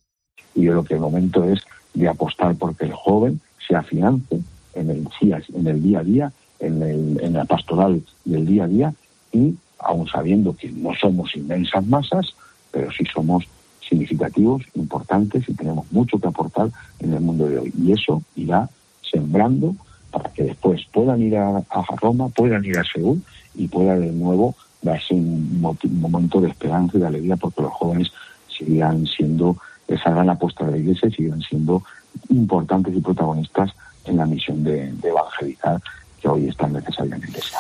Y 0.55 0.63
yo 0.63 0.75
lo 0.75 0.85
que 0.85 0.95
el 0.95 1.01
momento 1.01 1.43
es 1.43 1.61
de 1.95 2.09
apostar 2.09 2.55
porque 2.55 2.85
el 2.85 2.95
joven 2.95 3.41
se 3.67 3.75
afiance 3.75 4.41
en 4.75 4.91
el, 4.91 5.09
en 5.21 5.67
el 5.67 5.83
día 5.83 5.99
a 5.99 6.05
día, 6.05 6.33
en, 6.61 6.83
el, 6.83 7.21
en 7.21 7.33
la 7.33 7.45
pastoral 7.47 8.01
del 8.25 8.47
día 8.47 8.65
a 8.65 8.69
día 8.69 8.95
y 9.33 9.57
aun 9.81 10.07
sabiendo 10.07 10.55
que 10.55 10.71
no 10.71 10.95
somos 10.95 11.35
inmensas 11.35 11.87
masas, 11.87 12.35
pero 12.71 12.91
sí 12.93 13.05
somos 13.13 13.45
significativos, 13.81 14.63
importantes 14.75 15.49
y 15.49 15.55
tenemos 15.55 15.91
mucho 15.91 16.19
que 16.19 16.29
aportar 16.29 16.71
en 17.01 17.13
el 17.13 17.21
mundo 17.21 17.49
de 17.49 17.59
hoy. 17.59 17.73
Y 17.77 17.93
eso 17.93 18.23
irá 18.37 18.69
sembrando 19.03 19.75
para 20.11 20.31
que 20.31 20.45
después 20.45 20.83
puedan 20.93 21.21
ir 21.23 21.37
a, 21.37 21.63
Roma, 22.01 22.29
puedan 22.29 22.65
ir 22.65 22.79
a 22.79 22.85
Seúl 22.85 23.23
y 23.55 23.69
pueda 23.69 23.97
de 23.97 24.13
nuevo 24.13 24.55
darse 24.83 25.15
un, 25.15 25.61
momento 25.61 26.41
de 26.41 26.49
esperanza 26.49 26.97
y 26.97 27.01
de 27.01 27.07
alegría 27.07 27.37
porque 27.37 27.63
los 27.63 27.73
jóvenes 27.73 28.11
sigan 28.49 29.07
siendo 29.07 29.57
esa 29.89 30.11
gran 30.11 30.31
apuesta 30.31 30.65
de 30.65 30.73
la 30.73 30.79
Iglesia 30.79 31.09
y 31.09 31.13
sigan 31.13 31.43
siendo 31.43 31.83
importantes 32.29 32.95
y 32.97 33.01
protagonistas 33.01 33.73
en 34.05 34.17
la 34.17 34.27
misión 34.27 34.63
de, 34.65 34.93
evangelizar 35.03 35.81
que 36.21 36.29
hoy 36.29 36.49
es 36.49 36.57
tan 36.57 36.73
necesaria 36.73 37.17
en 37.17 37.23
Iglesia. 37.23 37.59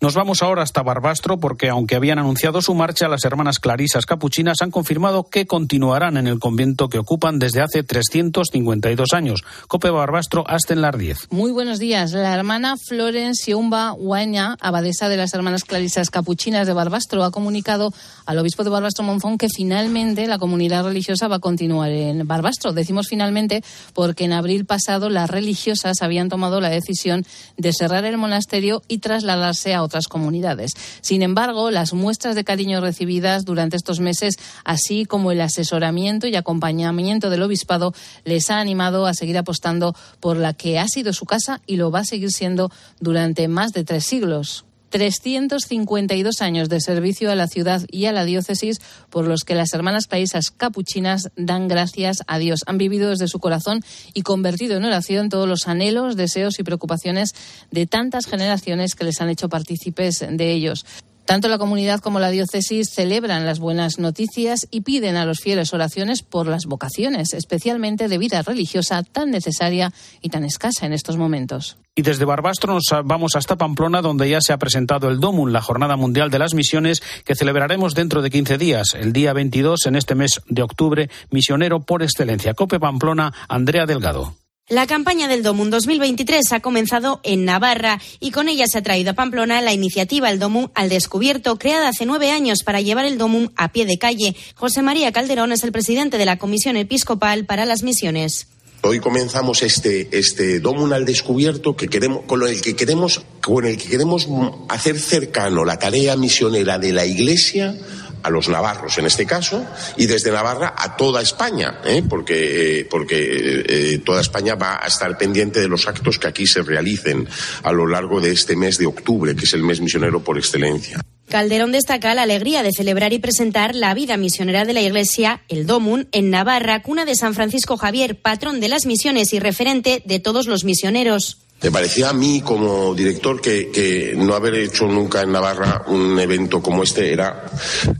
Nos 0.00 0.14
vamos 0.14 0.44
ahora 0.44 0.62
hasta 0.62 0.84
Barbastro 0.84 1.40
porque 1.40 1.68
aunque 1.68 1.96
habían 1.96 2.20
anunciado 2.20 2.62
su 2.62 2.72
marcha, 2.72 3.08
las 3.08 3.24
hermanas 3.24 3.58
clarisas 3.58 4.06
capuchinas 4.06 4.62
han 4.62 4.70
confirmado 4.70 5.24
que 5.24 5.48
continuarán 5.48 6.16
en 6.16 6.28
el 6.28 6.38
convento 6.38 6.88
que 6.88 7.00
ocupan 7.00 7.40
desde 7.40 7.62
hace 7.62 7.82
352 7.82 9.12
años. 9.12 9.42
Cope 9.66 9.90
Barbastro, 9.90 10.44
hasta 10.46 10.72
en 10.72 10.82
las 10.82 10.96
10. 10.96 11.32
Muy 11.32 11.50
buenos 11.50 11.80
días. 11.80 12.12
La 12.12 12.32
hermana 12.32 12.76
Florence 12.76 13.52
Umba 13.56 13.92
Huaña, 13.92 14.56
abadesa 14.60 15.08
de 15.08 15.16
las 15.16 15.34
hermanas 15.34 15.64
clarisas 15.64 16.10
capuchinas 16.10 16.68
de 16.68 16.74
Barbastro, 16.74 17.24
ha 17.24 17.32
comunicado 17.32 17.92
al 18.24 18.38
obispo 18.38 18.62
de 18.62 18.70
Barbastro 18.70 19.02
Monzón 19.02 19.36
que 19.36 19.48
finalmente 19.48 20.28
la 20.28 20.38
comunidad 20.38 20.84
religiosa 20.84 21.26
va 21.26 21.36
a 21.36 21.40
continuar 21.40 21.90
en 21.90 22.24
Barbastro. 22.24 22.72
Decimos 22.72 23.08
finalmente 23.08 23.64
porque 23.94 24.26
en 24.26 24.32
abril 24.32 24.64
pasado 24.64 25.08
las 25.08 25.28
religiosas 25.28 26.02
habían 26.02 26.28
tomado 26.28 26.60
la 26.60 26.70
decisión 26.70 27.26
de 27.56 27.72
cerrar 27.72 28.04
el 28.04 28.16
monasterio 28.16 28.82
y 28.86 28.98
trasladarse 28.98 29.74
a 29.74 29.87
otras 29.88 30.06
comunidades. 30.06 30.72
Sin 31.00 31.22
embargo, 31.22 31.70
las 31.70 31.92
muestras 31.92 32.36
de 32.36 32.44
cariño 32.44 32.80
recibidas 32.80 33.44
durante 33.44 33.76
estos 33.76 33.98
meses, 33.98 34.36
así 34.64 35.04
como 35.04 35.32
el 35.32 35.40
asesoramiento 35.40 36.28
y 36.28 36.36
acompañamiento 36.36 37.30
del 37.30 37.42
obispado, 37.42 37.92
les 38.24 38.50
ha 38.50 38.60
animado 38.60 39.06
a 39.06 39.14
seguir 39.14 39.38
apostando 39.38 39.94
por 40.20 40.36
la 40.36 40.54
que 40.54 40.78
ha 40.78 40.86
sido 40.86 41.12
su 41.12 41.26
casa 41.26 41.60
y 41.66 41.76
lo 41.76 41.90
va 41.90 42.00
a 42.00 42.04
seguir 42.04 42.30
siendo 42.30 42.70
durante 43.00 43.48
más 43.48 43.72
de 43.72 43.84
tres 43.84 44.04
siglos. 44.04 44.67
352 44.90 46.42
años 46.42 46.68
de 46.68 46.80
servicio 46.80 47.30
a 47.30 47.34
la 47.34 47.46
ciudad 47.46 47.82
y 47.90 48.06
a 48.06 48.12
la 48.12 48.24
diócesis 48.24 48.78
por 49.10 49.26
los 49.26 49.44
que 49.44 49.54
las 49.54 49.72
hermanas 49.74 50.06
paisas 50.06 50.50
capuchinas 50.50 51.30
dan 51.36 51.68
gracias 51.68 52.18
a 52.26 52.38
Dios. 52.38 52.60
Han 52.66 52.78
vivido 52.78 53.10
desde 53.10 53.28
su 53.28 53.38
corazón 53.38 53.82
y 54.14 54.22
convertido 54.22 54.76
en 54.76 54.84
oración 54.84 55.28
todos 55.28 55.48
los 55.48 55.68
anhelos, 55.68 56.16
deseos 56.16 56.58
y 56.58 56.62
preocupaciones 56.62 57.34
de 57.70 57.86
tantas 57.86 58.26
generaciones 58.26 58.94
que 58.94 59.04
les 59.04 59.20
han 59.20 59.28
hecho 59.28 59.48
partícipes 59.48 60.24
de 60.28 60.52
ellos. 60.52 60.84
Tanto 61.28 61.48
la 61.48 61.58
comunidad 61.58 62.00
como 62.00 62.20
la 62.20 62.30
diócesis 62.30 62.88
celebran 62.88 63.44
las 63.44 63.58
buenas 63.58 63.98
noticias 63.98 64.66
y 64.70 64.80
piden 64.80 65.16
a 65.16 65.26
los 65.26 65.40
fieles 65.40 65.74
oraciones 65.74 66.22
por 66.22 66.46
las 66.46 66.64
vocaciones, 66.64 67.34
especialmente 67.34 68.08
de 68.08 68.16
vida 68.16 68.40
religiosa 68.40 69.02
tan 69.02 69.30
necesaria 69.30 69.92
y 70.22 70.30
tan 70.30 70.42
escasa 70.42 70.86
en 70.86 70.94
estos 70.94 71.18
momentos. 71.18 71.76
Y 71.94 72.00
desde 72.00 72.24
Barbastro 72.24 72.72
nos 72.72 72.84
vamos 73.04 73.36
hasta 73.36 73.56
Pamplona, 73.56 74.00
donde 74.00 74.30
ya 74.30 74.40
se 74.40 74.54
ha 74.54 74.56
presentado 74.56 75.10
el 75.10 75.20
DOMUN, 75.20 75.52
la 75.52 75.60
Jornada 75.60 75.96
Mundial 75.96 76.30
de 76.30 76.38
las 76.38 76.54
Misiones, 76.54 77.02
que 77.26 77.34
celebraremos 77.34 77.94
dentro 77.94 78.22
de 78.22 78.30
15 78.30 78.56
días, 78.56 78.94
el 78.98 79.12
día 79.12 79.34
22 79.34 79.84
en 79.84 79.96
este 79.96 80.14
mes 80.14 80.40
de 80.48 80.62
octubre, 80.62 81.10
misionero 81.30 81.80
por 81.80 82.02
excelencia. 82.02 82.54
Cope 82.54 82.80
Pamplona, 82.80 83.34
Andrea 83.50 83.84
Delgado. 83.84 84.32
La 84.70 84.86
campaña 84.86 85.28
del 85.28 85.42
DOMUN 85.42 85.70
2023 85.70 86.52
ha 86.52 86.60
comenzado 86.60 87.20
en 87.22 87.46
Navarra 87.46 88.02
y 88.20 88.32
con 88.32 88.48
ella 88.48 88.66
se 88.66 88.76
ha 88.76 88.82
traído 88.82 89.12
a 89.12 89.14
Pamplona 89.14 89.62
la 89.62 89.72
iniciativa 89.72 90.28
El 90.28 90.38
DOMUN 90.38 90.70
al 90.74 90.90
Descubierto, 90.90 91.58
creada 91.58 91.88
hace 91.88 92.04
nueve 92.04 92.30
años 92.30 92.58
para 92.66 92.82
llevar 92.82 93.06
el 93.06 93.16
DOMUN 93.16 93.50
a 93.56 93.72
pie 93.72 93.86
de 93.86 93.96
calle. 93.96 94.36
José 94.56 94.82
María 94.82 95.10
Calderón 95.10 95.52
es 95.52 95.64
el 95.64 95.72
presidente 95.72 96.18
de 96.18 96.26
la 96.26 96.36
Comisión 96.36 96.76
Episcopal 96.76 97.46
para 97.46 97.64
las 97.64 97.82
Misiones. 97.82 98.46
Hoy 98.82 99.00
comenzamos 99.00 99.62
este, 99.62 100.10
este 100.12 100.60
DOMUN 100.60 100.92
al 100.92 101.06
descubierto 101.06 101.74
que 101.74 101.88
queremos, 101.88 102.26
con 102.26 102.46
el 102.46 102.60
que 102.60 102.76
queremos, 102.76 103.22
con 103.40 103.64
el 103.64 103.78
que 103.78 103.88
queremos 103.88 104.28
hacer 104.68 105.00
cercano 105.00 105.64
la 105.64 105.78
tarea 105.78 106.14
misionera 106.14 106.78
de 106.78 106.92
la 106.92 107.06
Iglesia 107.06 107.74
a 108.22 108.30
los 108.30 108.48
navarros 108.48 108.98
en 108.98 109.06
este 109.06 109.26
caso 109.26 109.66
y 109.96 110.06
desde 110.06 110.30
Navarra 110.30 110.74
a 110.76 110.96
toda 110.96 111.22
España, 111.22 111.80
¿eh? 111.84 112.02
porque, 112.08 112.80
eh, 112.80 112.84
porque 112.84 113.64
eh, 113.66 113.98
toda 113.98 114.20
España 114.20 114.54
va 114.54 114.80
a 114.82 114.86
estar 114.86 115.16
pendiente 115.16 115.60
de 115.60 115.68
los 115.68 115.86
actos 115.86 116.18
que 116.18 116.28
aquí 116.28 116.46
se 116.46 116.62
realicen 116.62 117.28
a 117.62 117.72
lo 117.72 117.86
largo 117.86 118.20
de 118.20 118.32
este 118.32 118.56
mes 118.56 118.78
de 118.78 118.86
octubre, 118.86 119.34
que 119.34 119.44
es 119.44 119.52
el 119.54 119.62
mes 119.62 119.80
misionero 119.80 120.22
por 120.22 120.38
excelencia. 120.38 121.00
Calderón 121.28 121.72
destaca 121.72 122.14
la 122.14 122.22
alegría 122.22 122.62
de 122.62 122.72
celebrar 122.72 123.12
y 123.12 123.18
presentar 123.18 123.74
la 123.74 123.92
vida 123.92 124.16
misionera 124.16 124.64
de 124.64 124.72
la 124.72 124.80
Iglesia, 124.80 125.42
el 125.48 125.66
DOMUN, 125.66 126.08
en 126.12 126.30
Navarra, 126.30 126.82
cuna 126.82 127.04
de 127.04 127.14
San 127.14 127.34
Francisco 127.34 127.76
Javier, 127.76 128.18
patrón 128.18 128.60
de 128.60 128.68
las 128.68 128.86
misiones 128.86 129.34
y 129.34 129.38
referente 129.38 130.02
de 130.06 130.20
todos 130.20 130.46
los 130.46 130.64
misioneros. 130.64 131.47
Me 131.60 131.72
parecía 131.72 132.10
a 132.10 132.12
mí 132.12 132.40
como 132.40 132.94
director 132.94 133.40
que, 133.40 134.14
no 134.16 134.34
haber 134.34 134.54
hecho 134.54 134.86
nunca 134.86 135.22
en 135.22 135.32
Navarra 135.32 135.84
un 135.88 136.18
evento 136.20 136.62
como 136.62 136.84
este 136.84 137.12
era 137.12 137.46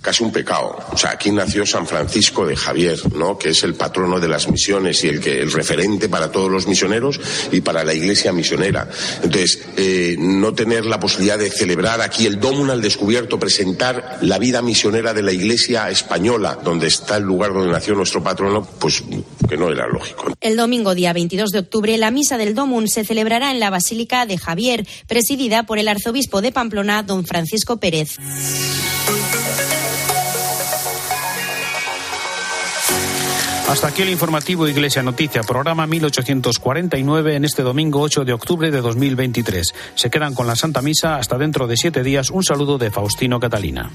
casi 0.01 0.23
un 0.23 0.31
pecado. 0.31 0.79
O 0.93 0.97
sea, 0.97 1.11
aquí 1.11 1.33
nació 1.33 1.67
San 1.67 1.85
Francisco 1.85 2.47
de 2.47 2.55
Javier, 2.55 3.01
¿no? 3.17 3.37
Que 3.37 3.51
es 3.51 3.65
el 3.65 3.75
patrono 3.75 4.21
de 4.21 4.29
las 4.29 4.49
misiones 4.49 5.03
y 5.03 5.09
el 5.09 5.21
que 5.21 5.41
el 5.41 5.51
referente 5.51 6.09
para 6.09 6.31
todos 6.31 6.51
los 6.51 6.69
misioneros 6.69 7.21
y 7.51 7.61
para 7.61 7.83
la 7.83 7.95
iglesia 7.95 8.33
misionera. 8.33 8.89
Entonces, 9.25 9.61
eh, 9.77 10.15
no 10.19 10.55
tener 10.55 10.87
la 10.87 11.01
posibilidad 11.01 11.39
de 11.39 11.51
celebrar 11.51 12.01
aquí 12.01 12.27
el 12.27 12.39
Dómuna 12.39 12.75
al 12.75 12.83
descubierto, 12.83 13.41
presentar 13.41 14.19
la 14.23 14.39
vida 14.39 14.63
misionera 14.63 15.13
de 15.15 15.23
la 15.23 15.33
iglesia 15.33 15.91
española, 15.91 16.59
donde 16.63 16.87
está 16.87 17.17
el 17.17 17.25
lugar 17.25 17.53
donde 17.53 17.73
nació 17.73 17.97
nuestro 17.97 18.23
patrono, 18.23 18.65
pues 18.79 19.03
que 19.49 19.57
no 19.57 19.71
era 19.71 19.87
lógico. 19.87 20.33
El 20.41 20.57
domingo 20.57 20.95
día 20.95 21.13
22 21.13 21.51
de 21.51 21.59
octubre, 21.61 21.97
la 21.99 22.11
misa 22.11 22.39
del 22.39 22.55
Domun 22.55 22.89
se 22.89 23.05
celebrará 23.05 23.51
en 23.51 23.61
la 23.61 23.71
Basílica 23.71 24.27
de 24.27 24.39
Javier, 24.39 24.87
presidida 25.07 25.65
por 25.65 25.79
el 25.79 25.89
arzobispo 25.89 26.41
de 26.41 26.53
Pamplona, 26.53 27.03
don 27.03 27.25
Francisco 27.25 27.79
Pérez. 27.79 28.19
Hasta 33.69 33.89
aquí 33.89 34.01
el 34.01 34.09
informativo 34.09 34.67
Iglesia 34.67 35.03
Noticia, 35.03 35.43
programa 35.43 35.87
1849 35.87 37.37
en 37.37 37.45
este 37.45 37.63
domingo 37.63 38.01
8 38.01 38.25
de 38.25 38.33
octubre 38.33 38.71
de 38.71 38.81
2023. 38.81 39.75
Se 39.95 40.09
quedan 40.09 40.35
con 40.35 40.47
la 40.47 40.57
Santa 40.57 40.81
Misa 40.81 41.17
hasta 41.17 41.37
dentro 41.37 41.67
de 41.67 41.77
siete 41.77 42.03
días. 42.03 42.31
Un 42.31 42.43
saludo 42.43 42.79
de 42.79 42.91
Faustino 42.91 43.39
Catalina. 43.39 43.91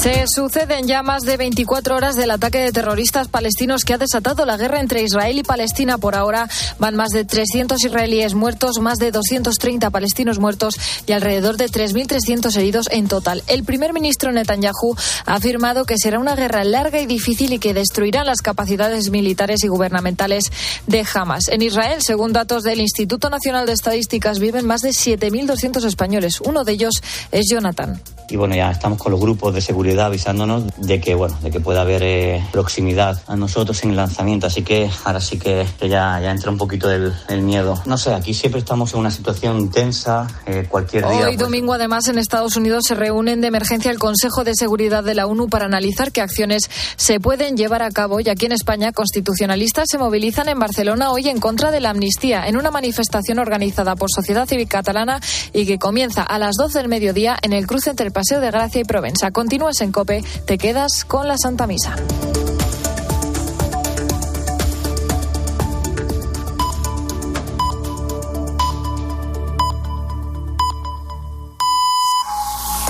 Se 0.00 0.24
suceden 0.34 0.86
ya 0.86 1.02
más 1.02 1.24
de 1.24 1.36
24 1.36 1.94
horas 1.94 2.16
del 2.16 2.30
ataque 2.30 2.56
de 2.56 2.72
terroristas 2.72 3.28
palestinos 3.28 3.84
que 3.84 3.92
ha 3.92 3.98
desatado 3.98 4.46
la 4.46 4.56
guerra 4.56 4.80
entre 4.80 5.02
Israel 5.02 5.36
y 5.38 5.42
Palestina. 5.42 5.98
Por 5.98 6.16
ahora 6.16 6.48
van 6.78 6.96
más 6.96 7.10
de 7.10 7.26
300 7.26 7.84
israelíes 7.84 8.32
muertos, 8.32 8.78
más 8.80 8.96
de 8.96 9.10
230 9.10 9.90
palestinos 9.90 10.38
muertos 10.38 10.80
y 11.06 11.12
alrededor 11.12 11.58
de 11.58 11.66
3.300 11.66 12.56
heridos 12.56 12.86
en 12.90 13.08
total. 13.08 13.42
El 13.46 13.62
primer 13.62 13.92
ministro 13.92 14.32
Netanyahu 14.32 14.96
ha 15.26 15.34
afirmado 15.34 15.84
que 15.84 15.98
será 15.98 16.18
una 16.18 16.34
guerra 16.34 16.64
larga 16.64 16.98
y 16.98 17.04
difícil 17.04 17.52
y 17.52 17.58
que 17.58 17.74
destruirá 17.74 18.24
las 18.24 18.40
capacidades 18.40 19.10
militares 19.10 19.64
y 19.64 19.68
gubernamentales 19.68 20.44
de 20.86 21.04
Hamas. 21.12 21.48
En 21.48 21.60
Israel, 21.60 22.00
según 22.00 22.32
datos 22.32 22.62
del 22.62 22.80
Instituto 22.80 23.28
Nacional 23.28 23.66
de 23.66 23.74
Estadísticas, 23.74 24.38
viven 24.38 24.66
más 24.66 24.80
de 24.80 24.92
7.200 24.92 25.84
españoles. 25.84 26.40
Uno 26.40 26.64
de 26.64 26.72
ellos 26.72 27.02
es 27.32 27.50
Jonathan. 27.50 28.00
Y 28.30 28.36
bueno, 28.36 28.54
ya 28.54 28.70
estamos 28.70 28.98
con 28.98 29.10
los 29.12 29.20
grupos 29.20 29.52
de 29.52 29.60
seguridad 29.60 29.89
seguridad 29.90 30.06
avisándonos 30.06 30.64
de 30.76 31.00
que, 31.00 31.16
bueno, 31.16 31.36
de 31.42 31.50
que 31.50 31.58
pueda 31.58 31.80
haber 31.80 32.02
eh, 32.04 32.46
proximidad 32.52 33.20
a 33.26 33.34
nosotros 33.34 33.82
en 33.82 33.90
el 33.90 33.96
lanzamiento. 33.96 34.46
Así 34.46 34.62
que 34.62 34.88
ahora 35.04 35.20
sí 35.20 35.36
que, 35.36 35.66
ya, 35.80 36.20
ya 36.20 36.30
entra 36.30 36.50
un 36.50 36.58
poquito 36.58 36.90
el, 36.90 37.12
miedo. 37.42 37.82
No 37.86 37.96
sé, 37.98 38.14
aquí 38.14 38.34
siempre 38.34 38.60
estamos 38.60 38.92
en 38.92 39.00
una 39.00 39.10
situación 39.10 39.70
tensa, 39.70 40.28
eh, 40.46 40.66
cualquier 40.68 41.08
día. 41.08 41.16
Hoy 41.16 41.24
pues 41.24 41.38
domingo, 41.38 41.72
además, 41.72 42.06
en 42.08 42.18
Estados 42.18 42.56
Unidos 42.56 42.84
se 42.86 42.94
reúnen 42.94 43.40
de 43.40 43.48
emergencia 43.48 43.90
el 43.90 43.98
Consejo 43.98 44.44
de 44.44 44.54
Seguridad 44.54 45.02
de 45.02 45.14
la 45.14 45.26
ONU 45.26 45.48
para 45.48 45.64
analizar 45.64 46.12
qué 46.12 46.20
acciones 46.20 46.70
se 46.96 47.18
pueden 47.18 47.56
llevar 47.56 47.82
a 47.82 47.90
cabo. 47.90 48.20
Y 48.20 48.28
aquí 48.28 48.46
en 48.46 48.52
España, 48.52 48.92
constitucionalistas 48.92 49.86
se 49.90 49.98
movilizan 49.98 50.48
en 50.48 50.58
Barcelona 50.58 51.10
hoy 51.10 51.28
en 51.28 51.40
contra 51.40 51.70
de 51.72 51.80
la 51.80 51.90
amnistía, 51.90 52.46
en 52.46 52.56
una 52.56 52.70
manifestación 52.70 53.38
organizada 53.38 53.96
por 53.96 54.08
Sociedad 54.14 54.46
Civil 54.46 54.68
Catalana 54.68 55.20
y 55.52 55.66
que 55.66 55.78
comienza 55.78 56.22
a 56.22 56.38
las 56.38 56.54
12 56.56 56.78
del 56.78 56.88
mediodía 56.88 57.36
en 57.42 57.52
el 57.52 57.66
cruce 57.66 57.90
entre 57.90 58.06
el 58.06 58.12
Paseo 58.12 58.40
de 58.40 58.50
Gracia 58.50 58.82
y 58.82 58.84
Provenza. 58.84 59.30
Continúas 59.30 59.79
en 59.80 59.92
COPE, 59.92 60.24
te 60.44 60.58
quedas 60.58 61.04
con 61.04 61.28
la 61.28 61.36
Santa 61.38 61.66
Misa. 61.66 61.96